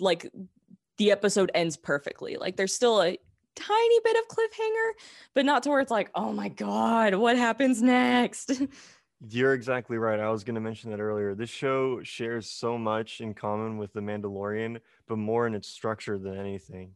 like 0.00 0.30
the 0.96 1.10
episode 1.10 1.50
ends 1.54 1.76
perfectly. 1.76 2.36
Like 2.36 2.56
there's 2.56 2.74
still 2.74 3.00
a 3.00 3.16
tiny 3.54 4.00
bit 4.04 4.16
of 4.16 4.36
cliffhanger, 4.36 4.90
but 5.34 5.44
not 5.44 5.62
to 5.64 5.70
where 5.70 5.80
it's 5.80 5.90
like, 5.90 6.10
oh 6.14 6.32
my 6.32 6.48
God, 6.48 7.14
what 7.14 7.36
happens 7.36 7.82
next? 7.82 8.62
you're 9.30 9.52
exactly 9.52 9.98
right 9.98 10.20
i 10.20 10.30
was 10.30 10.44
gonna 10.44 10.60
mention 10.60 10.90
that 10.90 11.00
earlier 11.00 11.34
this 11.34 11.50
show 11.50 12.00
shares 12.04 12.48
so 12.48 12.78
much 12.78 13.20
in 13.20 13.34
common 13.34 13.76
with 13.76 13.92
the 13.92 14.00
mandalorian 14.00 14.78
but 15.08 15.18
more 15.18 15.46
in 15.46 15.54
its 15.54 15.66
structure 15.66 16.18
than 16.18 16.36
anything 16.36 16.92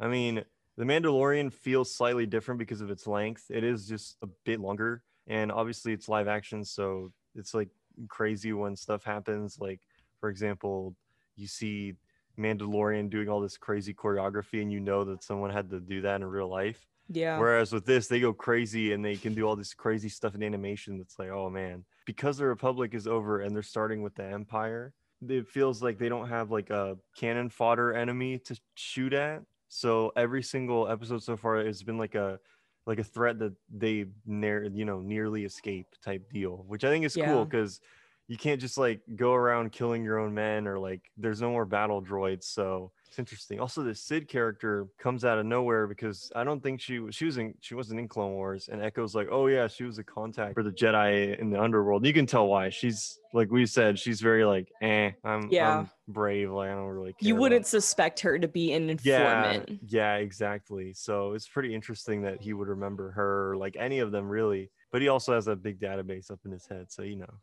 i 0.00 0.08
mean 0.08 0.42
the 0.80 0.86
mandalorian 0.86 1.52
feels 1.52 1.94
slightly 1.94 2.24
different 2.24 2.58
because 2.58 2.80
of 2.80 2.90
its 2.90 3.06
length 3.06 3.44
it 3.50 3.62
is 3.62 3.86
just 3.86 4.16
a 4.22 4.26
bit 4.44 4.60
longer 4.60 5.02
and 5.26 5.52
obviously 5.52 5.92
it's 5.92 6.08
live 6.08 6.26
action 6.26 6.64
so 6.64 7.12
it's 7.34 7.52
like 7.52 7.68
crazy 8.08 8.54
when 8.54 8.74
stuff 8.74 9.04
happens 9.04 9.58
like 9.60 9.80
for 10.20 10.30
example 10.30 10.96
you 11.36 11.46
see 11.46 11.92
mandalorian 12.38 13.10
doing 13.10 13.28
all 13.28 13.40
this 13.40 13.58
crazy 13.58 13.92
choreography 13.92 14.62
and 14.62 14.72
you 14.72 14.80
know 14.80 15.04
that 15.04 15.22
someone 15.22 15.50
had 15.50 15.68
to 15.68 15.80
do 15.80 16.00
that 16.00 16.22
in 16.22 16.26
real 16.26 16.48
life 16.48 16.86
yeah. 17.12 17.38
Whereas 17.38 17.72
with 17.72 17.86
this, 17.86 18.06
they 18.06 18.20
go 18.20 18.32
crazy 18.32 18.92
and 18.92 19.04
they 19.04 19.16
can 19.16 19.34
do 19.34 19.44
all 19.44 19.56
this 19.56 19.74
crazy 19.74 20.08
stuff 20.08 20.36
in 20.36 20.44
animation 20.44 20.96
that's 20.96 21.18
like, 21.18 21.30
oh 21.30 21.50
man, 21.50 21.84
because 22.06 22.38
the 22.38 22.46
Republic 22.46 22.94
is 22.94 23.08
over 23.08 23.40
and 23.40 23.54
they're 23.54 23.62
starting 23.62 24.02
with 24.02 24.14
the 24.14 24.24
Empire, 24.24 24.92
it 25.28 25.48
feels 25.48 25.82
like 25.82 25.98
they 25.98 26.08
don't 26.08 26.28
have 26.28 26.52
like 26.52 26.70
a 26.70 26.96
cannon 27.16 27.50
fodder 27.50 27.92
enemy 27.92 28.38
to 28.38 28.56
shoot 28.74 29.12
at. 29.12 29.42
So 29.70 30.12
every 30.16 30.42
single 30.42 30.88
episode 30.88 31.22
so 31.22 31.36
far 31.36 31.64
has 31.64 31.82
been 31.82 31.96
like 31.96 32.16
a 32.16 32.38
like 32.86 32.98
a 32.98 33.04
threat 33.04 33.38
that 33.38 33.54
they 33.72 34.06
near 34.26 34.64
you 34.64 34.84
know 34.84 35.00
nearly 35.00 35.44
escape 35.44 35.86
type 36.04 36.28
deal, 36.32 36.64
which 36.66 36.84
I 36.84 36.88
think 36.88 37.04
is 37.04 37.16
cool 37.16 37.44
because 37.44 37.80
you 38.26 38.36
can't 38.36 38.60
just 38.60 38.76
like 38.76 39.00
go 39.14 39.32
around 39.32 39.70
killing 39.72 40.02
your 40.02 40.18
own 40.18 40.34
men 40.34 40.66
or 40.66 40.78
like 40.78 41.02
there's 41.16 41.40
no 41.40 41.50
more 41.50 41.64
battle 41.64 42.02
droids. 42.02 42.44
So 42.44 42.90
it's 43.10 43.18
interesting. 43.18 43.58
Also, 43.58 43.82
the 43.82 43.92
Sid 43.92 44.28
character 44.28 44.86
comes 44.96 45.24
out 45.24 45.36
of 45.36 45.44
nowhere 45.44 45.88
because 45.88 46.30
I 46.36 46.44
don't 46.44 46.62
think 46.62 46.80
she 46.80 47.00
was 47.00 47.12
she 47.12 47.24
was 47.24 47.38
in 47.38 47.54
she 47.58 47.74
wasn't 47.74 47.98
in 47.98 48.06
Clone 48.06 48.34
Wars, 48.34 48.68
and 48.70 48.80
Echo's 48.80 49.16
like, 49.16 49.26
oh 49.32 49.48
yeah, 49.48 49.66
she 49.66 49.82
was 49.82 49.98
a 49.98 50.04
contact 50.04 50.54
for 50.54 50.62
the 50.62 50.70
Jedi 50.70 51.36
in 51.36 51.50
the 51.50 51.60
underworld. 51.60 52.06
You 52.06 52.12
can 52.12 52.24
tell 52.24 52.46
why. 52.46 52.68
She's 52.70 53.18
like 53.34 53.50
we 53.50 53.66
said, 53.66 53.98
she's 53.98 54.20
very 54.20 54.44
like, 54.44 54.70
eh, 54.80 55.10
I'm, 55.24 55.48
Yeah. 55.50 55.80
I'm 55.80 55.90
brave. 56.06 56.52
Like 56.52 56.70
I 56.70 56.74
don't 56.74 56.86
really. 56.86 57.12
Care 57.14 57.26
You 57.26 57.34
wouldn't 57.34 57.66
suspect 57.66 58.20
her 58.20 58.38
to 58.38 58.46
be 58.46 58.74
an 58.74 58.96
Yeah, 59.02 59.54
informant. 59.54 59.80
yeah, 59.88 60.14
exactly. 60.14 60.94
So 60.94 61.32
it's 61.32 61.48
pretty 61.48 61.74
interesting 61.74 62.22
that 62.22 62.40
he 62.40 62.52
would 62.52 62.68
remember 62.68 63.10
her, 63.10 63.50
or 63.50 63.56
like 63.56 63.74
any 63.76 63.98
of 63.98 64.12
them 64.12 64.28
really. 64.28 64.70
But 64.92 65.02
he 65.02 65.08
also 65.08 65.34
has 65.34 65.48
a 65.48 65.56
big 65.56 65.80
database 65.80 66.30
up 66.30 66.38
in 66.44 66.52
his 66.52 66.64
head, 66.66 66.92
so 66.92 67.02
you 67.02 67.16
know. 67.16 67.34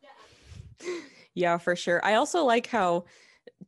Yeah, 1.34 1.58
for 1.58 1.76
sure. 1.76 2.04
I 2.04 2.14
also 2.14 2.42
like 2.42 2.66
how 2.66 3.04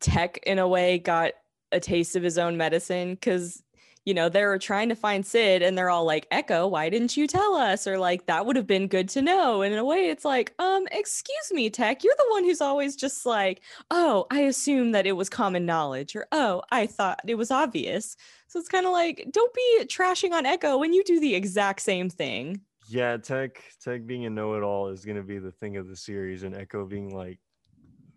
Tech, 0.00 0.38
in 0.44 0.58
a 0.58 0.66
way, 0.66 0.98
got 0.98 1.32
a 1.72 1.80
taste 1.80 2.16
of 2.16 2.22
his 2.22 2.38
own 2.38 2.56
medicine 2.56 3.14
because, 3.14 3.62
you 4.04 4.14
know, 4.14 4.28
they 4.28 4.44
were 4.44 4.59
trying 4.59 4.88
to 4.88 4.94
find 4.94 5.24
Sid 5.24 5.62
and 5.62 5.76
they're 5.76 5.90
all 5.90 6.04
like, 6.04 6.26
Echo, 6.30 6.66
why 6.66 6.88
didn't 6.88 7.16
you 7.16 7.26
tell 7.26 7.54
us? 7.54 7.87
Or 7.87 7.98
like, 7.98 8.26
that 8.26 8.46
would 8.46 8.56
have 8.56 8.66
been 8.66 8.88
good 8.88 9.09
to 9.11 9.22
know. 9.22 9.62
And 9.62 9.72
in 9.72 9.78
a 9.78 9.85
way, 9.85 10.09
it's 10.09 10.24
like, 10.24 10.54
um, 10.59 10.87
excuse 10.90 11.52
me, 11.52 11.70
Tech, 11.70 12.02
you're 12.02 12.14
the 12.16 12.30
one 12.30 12.44
who's 12.44 12.61
always 12.61 12.96
just 12.96 13.26
like, 13.26 13.61
oh, 13.90 14.26
I 14.30 14.40
assume 14.40 14.92
that 14.92 15.06
it 15.06 15.12
was 15.12 15.28
common 15.28 15.66
knowledge, 15.66 16.16
or 16.16 16.26
oh, 16.33 16.62
I 16.72 16.87
thought 16.87 17.20
it 17.26 17.37
was 17.37 17.50
obvious. 17.50 18.16
So 18.48 18.59
it's 18.59 18.68
kind 18.68 18.87
of 18.87 18.92
like, 18.92 19.28
don't 19.30 19.54
be 19.54 19.85
trashing 19.85 20.33
on 20.33 20.46
Echo 20.46 20.78
when 20.78 20.92
you 20.92 21.04
do 21.04 21.20
the 21.20 21.35
exact 21.35 21.83
same 21.83 22.11
thing. 22.11 22.62
Yeah, 22.88 23.16
Tech 23.18 23.62
Tech 23.80 24.04
being 24.04 24.26
a 24.26 24.30
know-it-all 24.30 24.88
is 24.88 25.04
gonna 25.04 25.22
be 25.22 25.38
the 25.38 25.52
thing 25.52 25.76
of 25.76 25.87
the 25.87 25.94
series, 25.94 26.42
and 26.42 26.56
Echo 26.56 26.85
being 26.85 27.14
like, 27.14 27.38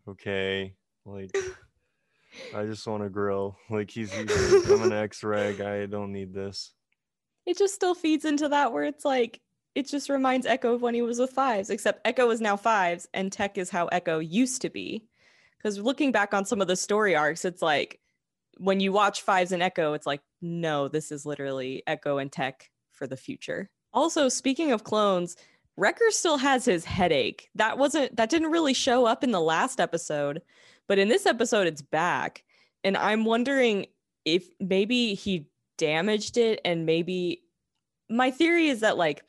okay, 0.08 0.74
like 1.06 1.30
I 2.56 2.66
just 2.66 2.86
want 2.88 3.04
to 3.04 3.10
grill. 3.10 3.58
Like 3.70 3.90
he's, 3.90 4.12
he's 4.12 4.70
I'm 4.70 4.84
an 4.84 4.92
X-reg. 5.08 5.62
I 5.62 5.86
don't 5.86 6.12
need 6.12 6.34
this. 6.34 6.74
it 7.46 7.58
just 7.58 7.74
still 7.74 7.96
feeds 7.96 8.26
into 8.26 8.50
that 8.50 8.72
where 8.72 8.84
it's 8.84 9.06
like 9.06 9.42
it 9.76 9.88
just 9.88 10.10
reminds 10.10 10.46
Echo 10.46 10.74
of 10.76 10.82
when 10.82 10.94
he 10.94 11.02
was 11.02 11.18
with 11.20 11.32
fives, 11.32 11.70
except 11.72 12.06
Echo 12.06 12.30
is 12.30 12.40
now 12.42 12.56
fives 12.56 13.08
and 13.14 13.32
Tech 13.32 13.58
is 13.58 13.70
how 13.72 13.88
Echo 13.88 14.20
used 14.20 14.62
to 14.62 14.70
be. 14.70 15.08
Because 15.58 15.80
looking 15.80 16.12
back 16.12 16.34
on 16.34 16.46
some 16.46 16.62
of 16.62 16.68
the 16.68 16.76
story 16.76 17.16
arcs, 17.16 17.44
it's 17.46 17.62
like 17.62 18.00
when 18.58 18.80
you 18.80 18.92
watch 18.94 19.22
fives 19.24 19.52
and 19.52 19.64
Echo, 19.64 19.94
it's 19.94 20.06
like, 20.06 20.22
no, 20.42 20.88
this 20.90 21.12
is 21.12 21.26
literally 21.26 21.82
Echo 21.88 22.20
and 22.20 22.32
Tech 22.32 22.70
for 22.92 23.08
the 23.08 23.18
future. 23.18 23.72
Also, 23.94 24.30
speaking 24.30 24.72
of 24.72 24.84
clones, 24.84 25.36
Wrecker 25.76 26.12
still 26.12 26.38
has 26.38 26.66
his 26.66 26.86
headache. 26.86 27.50
That 27.56 27.78
wasn't 27.78 28.16
that 28.16 28.30
didn't 28.30 28.52
really 28.52 28.74
show 28.74 29.06
up 29.06 29.24
in 29.24 29.32
the 29.32 29.42
last 29.42 29.80
episode, 29.80 30.42
but 30.88 31.00
in 31.00 31.08
this 31.08 31.26
episode 31.26 31.68
it's 31.68 31.82
back. 31.82 32.44
And 32.84 32.98
I'm 32.98 33.26
wondering 33.26 33.88
if 34.26 34.48
maybe 34.60 35.16
he 35.16 35.48
damaged 35.78 36.38
it 36.38 36.62
and 36.64 36.86
maybe 36.86 37.44
my 38.10 38.30
theory 38.30 38.68
is 38.68 38.82
that 38.82 38.98
like 38.98 39.24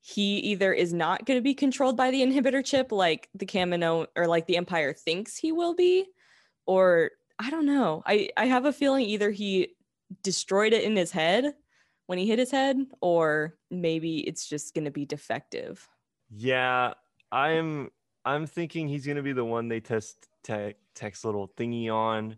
he 0.00 0.38
either 0.38 0.72
is 0.72 0.92
not 0.92 1.24
going 1.24 1.38
to 1.38 1.42
be 1.42 1.54
controlled 1.54 1.96
by 1.96 2.10
the 2.10 2.20
inhibitor 2.22 2.64
chip 2.64 2.92
like 2.92 3.28
the 3.34 3.46
Kamino 3.46 4.06
or 4.16 4.26
like 4.26 4.46
the 4.46 4.56
Empire 4.56 4.92
thinks 4.92 5.36
he 5.36 5.52
will 5.52 5.74
be 5.74 6.06
or 6.66 7.10
I 7.38 7.50
don't 7.50 7.66
know. 7.66 8.02
I 8.06 8.30
I 8.36 8.46
have 8.46 8.64
a 8.64 8.72
feeling 8.72 9.06
either 9.06 9.30
he 9.30 9.74
destroyed 10.22 10.72
it 10.72 10.84
in 10.84 10.96
his 10.96 11.10
head 11.10 11.54
when 12.06 12.18
he 12.18 12.26
hit 12.26 12.38
his 12.38 12.50
head 12.50 12.78
or 13.00 13.56
maybe 13.70 14.18
it's 14.18 14.48
just 14.48 14.74
going 14.74 14.84
to 14.84 14.90
be 14.90 15.04
defective. 15.06 15.88
Yeah, 16.30 16.94
I'm 17.30 17.90
I'm 18.24 18.46
thinking 18.46 18.88
he's 18.88 19.06
gonna 19.06 19.22
be 19.22 19.32
the 19.32 19.44
one 19.44 19.68
they 19.68 19.80
test 19.80 20.28
Tech 20.42 20.76
Tech's 20.94 21.24
little 21.24 21.48
thingy 21.56 21.90
on 21.92 22.36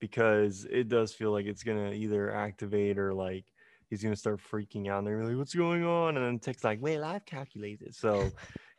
because 0.00 0.66
it 0.70 0.88
does 0.88 1.12
feel 1.12 1.30
like 1.30 1.46
it's 1.46 1.62
gonna 1.62 1.92
either 1.92 2.34
activate 2.34 2.98
or 2.98 3.14
like 3.14 3.44
he's 3.88 4.02
gonna 4.02 4.16
start 4.16 4.40
freaking 4.40 4.88
out 4.88 4.98
and 4.98 5.06
they're 5.06 5.24
like, 5.24 5.36
what's 5.36 5.54
going 5.54 5.84
on? 5.84 6.16
And 6.16 6.26
then 6.26 6.38
Tech's 6.38 6.64
like, 6.64 6.82
well, 6.82 7.04
I've 7.04 7.24
calculated. 7.24 7.94
So, 7.94 8.30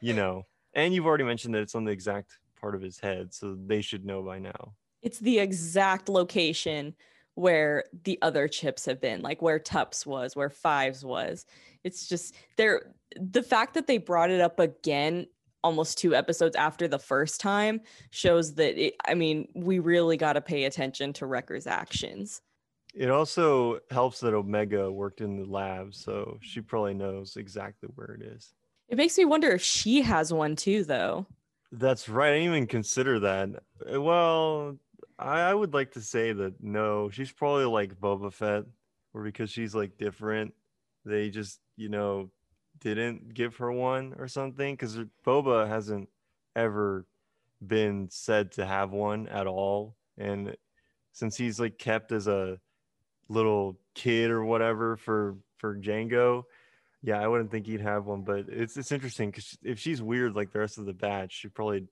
you 0.01 0.13
know, 0.13 0.43
and 0.73 0.93
you've 0.93 1.05
already 1.05 1.23
mentioned 1.23 1.53
that 1.55 1.61
it's 1.61 1.75
on 1.75 1.85
the 1.85 1.91
exact 1.91 2.37
part 2.59 2.75
of 2.75 2.81
his 2.81 2.99
head, 2.99 3.33
so 3.33 3.55
they 3.65 3.81
should 3.81 4.05
know 4.05 4.21
by 4.21 4.39
now. 4.39 4.73
It's 5.01 5.19
the 5.19 5.39
exact 5.39 6.09
location 6.09 6.93
where 7.35 7.85
the 8.03 8.19
other 8.21 8.47
chips 8.47 8.85
have 8.85 8.99
been, 8.99 9.21
like 9.21 9.41
where 9.41 9.59
Tups 9.59 10.05
was, 10.05 10.35
where 10.35 10.49
Fives 10.49 11.05
was. 11.05 11.45
It's 11.83 12.07
just 12.07 12.35
there. 12.57 12.93
The 13.15 13.43
fact 13.43 13.73
that 13.75 13.87
they 13.87 13.97
brought 13.97 14.29
it 14.29 14.41
up 14.41 14.59
again 14.59 15.27
almost 15.63 15.97
two 15.97 16.15
episodes 16.15 16.55
after 16.55 16.87
the 16.87 16.99
first 16.99 17.41
time 17.41 17.81
shows 18.11 18.55
that 18.55 18.77
it, 18.77 18.95
I 19.05 19.13
mean, 19.13 19.47
we 19.53 19.79
really 19.79 20.17
got 20.17 20.33
to 20.33 20.41
pay 20.41 20.65
attention 20.65 21.13
to 21.13 21.25
Wrecker's 21.25 21.67
actions. 21.67 22.41
It 22.93 23.09
also 23.09 23.79
helps 23.91 24.19
that 24.21 24.33
Omega 24.33 24.91
worked 24.91 25.21
in 25.21 25.37
the 25.37 25.45
lab, 25.45 25.93
so 25.93 26.39
she 26.41 26.61
probably 26.61 26.93
knows 26.93 27.37
exactly 27.37 27.89
where 27.95 28.17
it 28.19 28.21
is. 28.21 28.53
It 28.87 28.97
makes 28.97 29.17
me 29.17 29.25
wonder 29.25 29.51
if 29.51 29.61
she 29.61 30.01
has 30.01 30.33
one 30.33 30.55
too, 30.55 30.83
though. 30.83 31.27
That's 31.71 32.09
right. 32.09 32.31
I 32.31 32.37
didn't 32.39 32.55
even 32.55 32.67
consider 32.67 33.19
that. 33.19 33.49
Well, 33.87 34.77
I, 35.19 35.41
I 35.41 35.53
would 35.53 35.73
like 35.73 35.91
to 35.91 36.01
say 36.01 36.31
that 36.31 36.63
no, 36.63 37.09
she's 37.09 37.31
probably 37.31 37.65
like 37.65 37.99
Boba 37.99 38.31
Fett, 38.31 38.63
or 39.13 39.23
because 39.23 39.49
she's 39.49 39.75
like 39.75 39.97
different, 39.97 40.53
they 41.05 41.29
just, 41.29 41.59
you 41.75 41.89
know, 41.89 42.29
didn't 42.79 43.33
give 43.33 43.57
her 43.57 43.71
one 43.71 44.15
or 44.17 44.27
something. 44.27 44.73
Because 44.73 44.97
Boba 45.25 45.67
hasn't 45.67 46.09
ever 46.55 47.05
been 47.65 48.07
said 48.09 48.53
to 48.53 48.65
have 48.65 48.91
one 48.91 49.27
at 49.27 49.47
all. 49.47 49.95
And 50.17 50.55
since 51.11 51.35
he's 51.35 51.59
like 51.59 51.77
kept 51.77 52.11
as 52.11 52.27
a 52.27 52.59
little 53.27 53.77
kid 53.95 54.31
or 54.31 54.43
whatever 54.43 54.95
for 54.95 55.35
for 55.57 55.75
Jango, 55.75 56.43
yeah, 57.01 57.21
I 57.21 57.27
wouldn't 57.27 57.51
think 57.51 57.65
he'd 57.65 57.81
have 57.81 58.05
one, 58.05 58.21
but 58.21 58.45
it's 58.47 58.77
it's 58.77 58.91
interesting 58.91 59.31
because 59.31 59.57
if 59.63 59.79
she's 59.79 60.01
weird 60.01 60.35
like 60.35 60.51
the 60.51 60.59
rest 60.59 60.77
of 60.77 60.85
the 60.85 60.93
batch, 60.93 61.33
she 61.33 61.47
probably 61.49 61.87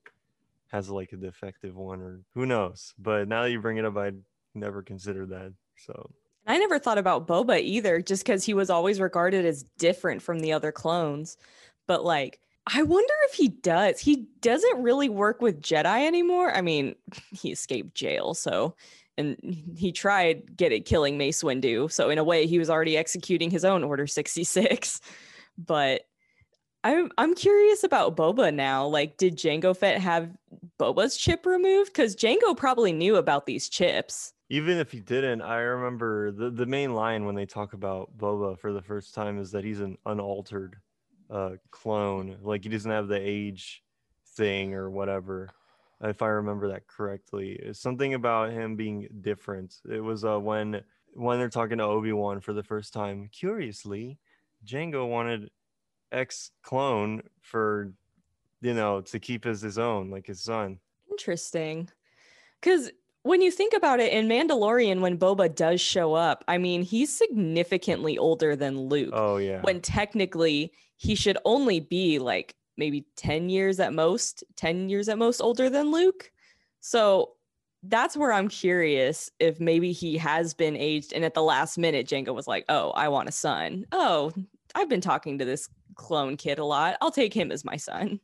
has 0.69 0.89
like 0.89 1.12
a 1.13 1.17
defective 1.17 1.75
one 1.75 2.01
or 2.01 2.21
who 2.34 2.45
knows. 2.45 2.93
But 2.97 3.27
now 3.27 3.43
that 3.43 3.51
you 3.51 3.62
bring 3.62 3.77
it 3.77 3.86
up, 3.86 3.97
I'd 3.97 4.21
never 4.53 4.82
considered 4.82 5.30
that. 5.30 5.53
So 5.77 6.10
I 6.45 6.58
never 6.58 6.80
thought 6.80 6.97
about 6.97 7.27
Boba 7.27 7.62
either, 7.62 8.01
just 8.01 8.25
because 8.25 8.43
he 8.43 8.53
was 8.53 8.69
always 8.69 8.99
regarded 8.99 9.45
as 9.45 9.65
different 9.77 10.21
from 10.21 10.39
the 10.39 10.53
other 10.53 10.71
clones. 10.71 11.38
But 11.88 12.06
like, 12.06 12.39
I 12.73 12.84
wonder 12.84 13.13
if 13.25 13.34
he 13.34 13.49
does. 13.49 13.99
He 13.99 14.27
doesn't 14.41 14.82
really 14.82 15.10
work 15.10 15.41
with 15.41 15.62
Jedi 15.62 16.06
anymore. 16.06 16.53
I 16.53 16.62
mean, 16.62 16.95
he 17.32 17.51
escaped 17.51 17.95
jail, 17.95 18.34
so 18.34 18.75
and 19.17 19.36
he 19.75 19.91
tried 19.91 20.56
get 20.56 20.71
it 20.71 20.86
killing 20.86 21.17
Mace 21.17 21.43
Windu. 21.43 21.91
So 21.91 22.10
in 22.10 22.17
a 22.17 22.23
way, 22.23 22.45
he 22.45 22.60
was 22.60 22.69
already 22.69 22.97
executing 22.97 23.49
his 23.51 23.65
own 23.65 23.84
Order 23.84 24.08
66. 24.08 25.01
But 25.60 26.03
I'm 26.88 27.12
I'm 27.17 27.36
curious 27.36 27.84
about 27.84 28.15
Boba 28.15 28.54
now. 28.54 28.88
Like, 28.88 29.17
did 29.17 29.38
Jango 29.38 29.76
Fett 29.76 30.00
have 30.00 30.30
Boba's 30.80 31.17
chip 31.17 31.45
removed? 31.45 31.91
Because 31.91 32.15
Jango 32.15 32.56
probably 32.56 32.93
knew 32.93 33.17
about 33.17 33.45
these 33.45 33.67
chips. 33.67 34.34
even 34.50 34.78
if 34.78 34.91
he 34.91 35.02
didn't, 35.02 35.41
I 35.41 35.58
remember 35.58 36.32
the, 36.32 36.50
the 36.50 36.65
main 36.65 36.93
line 36.93 37.26
when 37.26 37.36
they 37.36 37.45
talk 37.45 37.73
about 37.73 38.17
Boba 38.17 38.58
for 38.58 38.71
the 38.71 38.82
first 38.82 39.13
time 39.13 39.38
is 39.39 39.52
that 39.52 39.65
he's 39.65 39.82
an 39.82 39.97
unaltered 40.06 40.78
uh, 41.30 41.52
clone. 41.71 42.38
Like 42.41 42.63
he 42.63 42.69
doesn't 42.69 42.89
have 42.89 43.10
the 43.10 43.19
age 43.19 43.84
thing 44.36 44.73
or 44.73 44.89
whatever. 44.89 45.50
If 46.02 46.21
I 46.21 46.28
remember 46.28 46.69
that 46.69 46.88
correctly, 46.88 47.60
it's 47.62 47.82
something 47.82 48.13
about 48.13 48.52
him 48.52 48.78
being 48.78 49.10
different. 49.21 49.76
It 49.91 50.00
was 50.00 50.23
uh, 50.23 50.39
when 50.39 50.82
when 51.13 51.39
they're 51.39 51.50
talking 51.50 51.80
to 51.80 51.84
Obi 51.84 52.13
Wan 52.13 52.39
for 52.39 52.54
the 52.54 52.63
first 52.63 52.93
time. 52.93 53.30
Curiously, 53.34 54.19
Jango 54.65 55.10
wanted 55.10 55.50
X 56.12 56.52
clone 56.62 57.22
for 57.41 57.91
you 58.62 58.74
know 58.74 59.02
to 59.02 59.20
keep 59.20 59.46
as 59.46 59.62
his 59.62 59.78
own, 59.78 60.10
like 60.10 60.28
his 60.28 60.41
son. 60.41 60.80
Interesting. 61.12 61.89
Because 62.60 62.91
when 63.24 63.41
you 63.41 63.52
think 63.52 63.74
about 63.74 64.00
it, 64.00 64.13
in 64.13 64.28
Mandalorian, 64.28 65.02
when 65.02 65.17
Boba 65.17 65.54
does 65.54 65.82
show 65.82 66.13
up, 66.13 66.43
I 66.48 66.58
mean, 66.58 66.82
he's 66.82 67.15
significantly 67.15 68.17
older 68.17 68.56
than 68.56 68.80
Luke. 68.80 69.13
Oh 69.13 69.38
yeah. 69.38 69.62
When 69.62 69.82
technically 69.82 70.72
he 70.96 71.13
should 71.15 71.38
only 71.46 71.80
be 71.80 72.20
like 72.20 72.56
maybe 72.78 73.06
10 73.15 73.50
years 73.50 73.80
at 73.80 73.93
most, 73.93 74.43
10 74.56 74.89
years 74.89 75.10
at 75.10 75.17
most 75.17 75.41
older 75.41 75.70
than 75.70 75.91
Luke. 75.91 76.32
So 76.80 77.34
that's 77.84 78.15
where 78.15 78.32
I'm 78.32 78.48
curious 78.48 79.30
if 79.39 79.60
maybe 79.60 79.91
he 79.91 80.17
has 80.17 80.54
been 80.54 80.76
aged. 80.76 81.13
And 81.13 81.26
at 81.26 81.34
the 81.34 81.43
last 81.43 81.78
minute, 81.78 82.08
Jango 82.08 82.34
was 82.34 82.48
like, 82.48 82.65
oh, 82.70 82.91
I 82.91 83.10
want 83.10 83.30
a 83.30 83.32
son. 83.32 83.86
Oh, 83.91 84.32
I've 84.76 84.89
been 84.89 85.02
talking 85.02 85.38
to 85.39 85.46
this 85.46 85.70
clone 85.97 86.38
kid 86.38 86.60
a 86.60 86.65
lot. 86.65 86.97
I'll 87.01 87.12
take 87.12 87.33
him 87.33 87.51
as 87.51 87.65
my 87.65 87.77
son. 87.77 88.19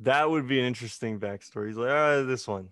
That 0.00 0.30
would 0.30 0.46
be 0.46 0.60
an 0.60 0.66
interesting 0.66 1.18
backstory. 1.18 1.68
He's 1.68 1.76
like, 1.76 1.90
ah, 1.90 2.22
this 2.22 2.46
one. 2.46 2.68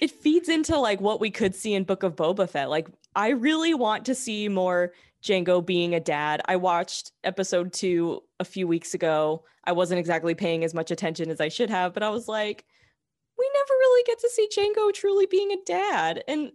it 0.00 0.10
feeds 0.10 0.48
into 0.48 0.78
like 0.78 1.00
what 1.00 1.20
we 1.20 1.30
could 1.30 1.54
see 1.54 1.74
in 1.74 1.84
Book 1.84 2.02
of 2.02 2.16
Boba 2.16 2.48
Fett. 2.48 2.70
Like, 2.70 2.88
I 3.14 3.30
really 3.30 3.74
want 3.74 4.04
to 4.06 4.14
see 4.14 4.48
more 4.48 4.92
Jango 5.22 5.64
being 5.64 5.94
a 5.94 6.00
dad. 6.00 6.42
I 6.46 6.56
watched 6.56 7.12
episode 7.24 7.72
two 7.72 8.22
a 8.40 8.44
few 8.44 8.66
weeks 8.66 8.94
ago. 8.94 9.44
I 9.64 9.72
wasn't 9.72 10.00
exactly 10.00 10.34
paying 10.34 10.64
as 10.64 10.74
much 10.74 10.90
attention 10.90 11.30
as 11.30 11.40
I 11.40 11.48
should 11.48 11.70
have, 11.70 11.94
but 11.94 12.02
I 12.02 12.10
was 12.10 12.28
like, 12.28 12.64
we 13.38 13.50
never 13.54 13.72
really 13.78 14.02
get 14.04 14.18
to 14.20 14.28
see 14.30 14.48
Jango 14.54 14.92
truly 14.92 15.26
being 15.26 15.52
a 15.52 15.56
dad. 15.64 16.24
And 16.28 16.52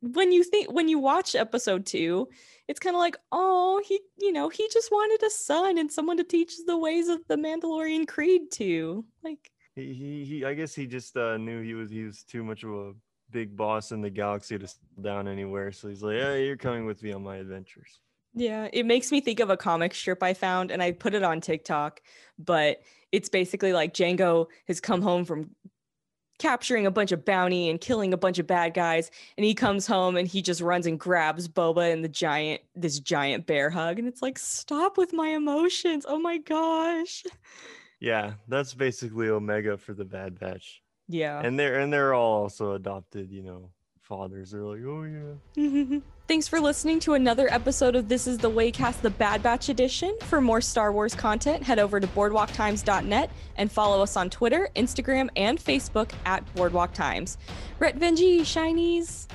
when 0.00 0.32
you 0.32 0.44
think 0.44 0.72
when 0.72 0.88
you 0.88 0.98
watch 0.98 1.34
episode 1.34 1.86
two, 1.86 2.28
it's 2.68 2.80
kind 2.80 2.94
of 2.94 3.00
like, 3.00 3.16
oh, 3.32 3.82
he, 3.86 4.00
you 4.18 4.32
know, 4.32 4.48
he 4.48 4.68
just 4.72 4.90
wanted 4.90 5.26
a 5.26 5.30
son 5.30 5.78
and 5.78 5.90
someone 5.90 6.16
to 6.18 6.24
teach 6.24 6.54
the 6.66 6.76
ways 6.76 7.08
of 7.08 7.20
the 7.28 7.36
Mandalorian 7.36 8.06
creed 8.06 8.50
to. 8.52 9.04
Like, 9.24 9.50
he, 9.74 9.92
he, 9.92 10.24
he 10.24 10.44
I 10.44 10.54
guess 10.54 10.74
he 10.74 10.86
just 10.86 11.16
uh, 11.16 11.36
knew 11.36 11.62
he 11.62 11.74
was 11.74 11.90
he 11.90 12.04
was 12.04 12.22
too 12.22 12.44
much 12.44 12.62
of 12.62 12.70
a 12.70 12.92
big 13.30 13.56
boss 13.56 13.92
in 13.92 14.00
the 14.00 14.10
galaxy 14.10 14.58
to 14.58 14.66
settle 14.66 15.02
down 15.02 15.28
anywhere. 15.28 15.72
So 15.72 15.88
he's 15.88 16.02
like, 16.02 16.18
hey, 16.18 16.46
you're 16.46 16.56
coming 16.56 16.86
with 16.86 17.02
me 17.02 17.12
on 17.12 17.22
my 17.22 17.36
adventures. 17.36 18.00
Yeah, 18.34 18.68
it 18.72 18.86
makes 18.86 19.10
me 19.10 19.20
think 19.20 19.40
of 19.40 19.50
a 19.50 19.56
comic 19.56 19.94
strip 19.94 20.22
I 20.22 20.34
found 20.34 20.70
and 20.70 20.82
I 20.82 20.92
put 20.92 21.14
it 21.14 21.22
on 21.22 21.40
TikTok, 21.40 22.00
but 22.38 22.82
it's 23.10 23.28
basically 23.28 23.72
like 23.72 23.94
Jango 23.94 24.46
has 24.66 24.80
come 24.80 25.02
home 25.02 25.24
from 25.24 25.50
capturing 26.38 26.86
a 26.86 26.90
bunch 26.90 27.12
of 27.12 27.24
bounty 27.24 27.68
and 27.68 27.80
killing 27.80 28.12
a 28.12 28.16
bunch 28.16 28.38
of 28.38 28.46
bad 28.46 28.74
guys 28.74 29.10
and 29.36 29.44
he 29.44 29.54
comes 29.54 29.86
home 29.86 30.16
and 30.16 30.28
he 30.28 30.40
just 30.40 30.60
runs 30.60 30.86
and 30.86 30.98
grabs 30.98 31.48
Boba 31.48 31.92
in 31.92 32.02
the 32.02 32.08
giant 32.08 32.60
this 32.74 33.00
giant 33.00 33.46
bear 33.46 33.70
hug 33.70 33.98
and 33.98 34.08
it's 34.08 34.22
like 34.22 34.38
stop 34.38 34.96
with 34.96 35.12
my 35.12 35.28
emotions. 35.28 36.06
Oh 36.08 36.18
my 36.18 36.38
gosh. 36.38 37.24
Yeah, 38.00 38.34
that's 38.46 38.74
basically 38.74 39.28
Omega 39.28 39.76
for 39.76 39.92
the 39.92 40.04
Bad 40.04 40.38
Batch. 40.38 40.82
Yeah. 41.08 41.40
And 41.40 41.58
they're 41.58 41.80
and 41.80 41.92
they're 41.92 42.14
all 42.14 42.42
also 42.42 42.74
adopted, 42.74 43.30
you 43.30 43.42
know, 43.42 43.70
fathers. 44.08 44.50
They're 44.50 44.62
like, 44.62 44.80
oh 44.86 45.38
yeah. 45.56 45.98
Thanks 46.28 46.48
for 46.48 46.60
listening 46.60 47.00
to 47.00 47.14
another 47.14 47.48
episode 47.52 47.94
of 47.94 48.08
This 48.08 48.26
is 48.26 48.38
the 48.38 48.50
Waycast, 48.50 49.00
the 49.02 49.10
Bad 49.10 49.42
Batch 49.42 49.68
edition. 49.68 50.16
For 50.22 50.40
more 50.40 50.60
Star 50.60 50.92
Wars 50.92 51.14
content, 51.14 51.62
head 51.62 51.78
over 51.78 52.00
to 52.00 52.06
boardwalktimes.net 52.08 53.30
and 53.56 53.70
follow 53.70 54.02
us 54.02 54.16
on 54.16 54.28
Twitter, 54.30 54.68
Instagram, 54.76 55.28
and 55.36 55.58
Facebook 55.58 56.10
at 56.24 56.42
Boardwalk 56.54 56.92
Times. 56.92 57.38
Rhett 57.78 57.98
Venji, 57.98 58.40
Shinies. 58.40 59.26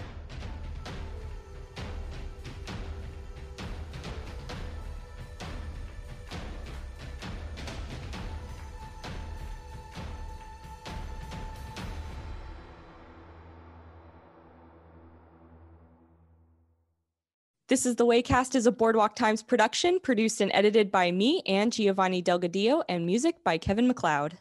This 17.74 17.88
is 17.88 17.96
the 17.96 18.06
Waycast 18.06 18.54
is 18.54 18.68
a 18.68 18.72
Boardwalk 18.72 19.16
Times 19.16 19.42
production, 19.42 20.00
produced 20.00 20.42
and 20.42 20.52
edited 20.54 20.92
by 20.92 21.10
me 21.10 21.42
and 21.48 21.74
Giovanni 21.74 22.22
Delgadillo, 22.22 22.84
and 22.88 23.04
music 23.04 23.44
by 23.44 23.58
Kevin 23.58 23.88
MacLeod. 23.88 24.38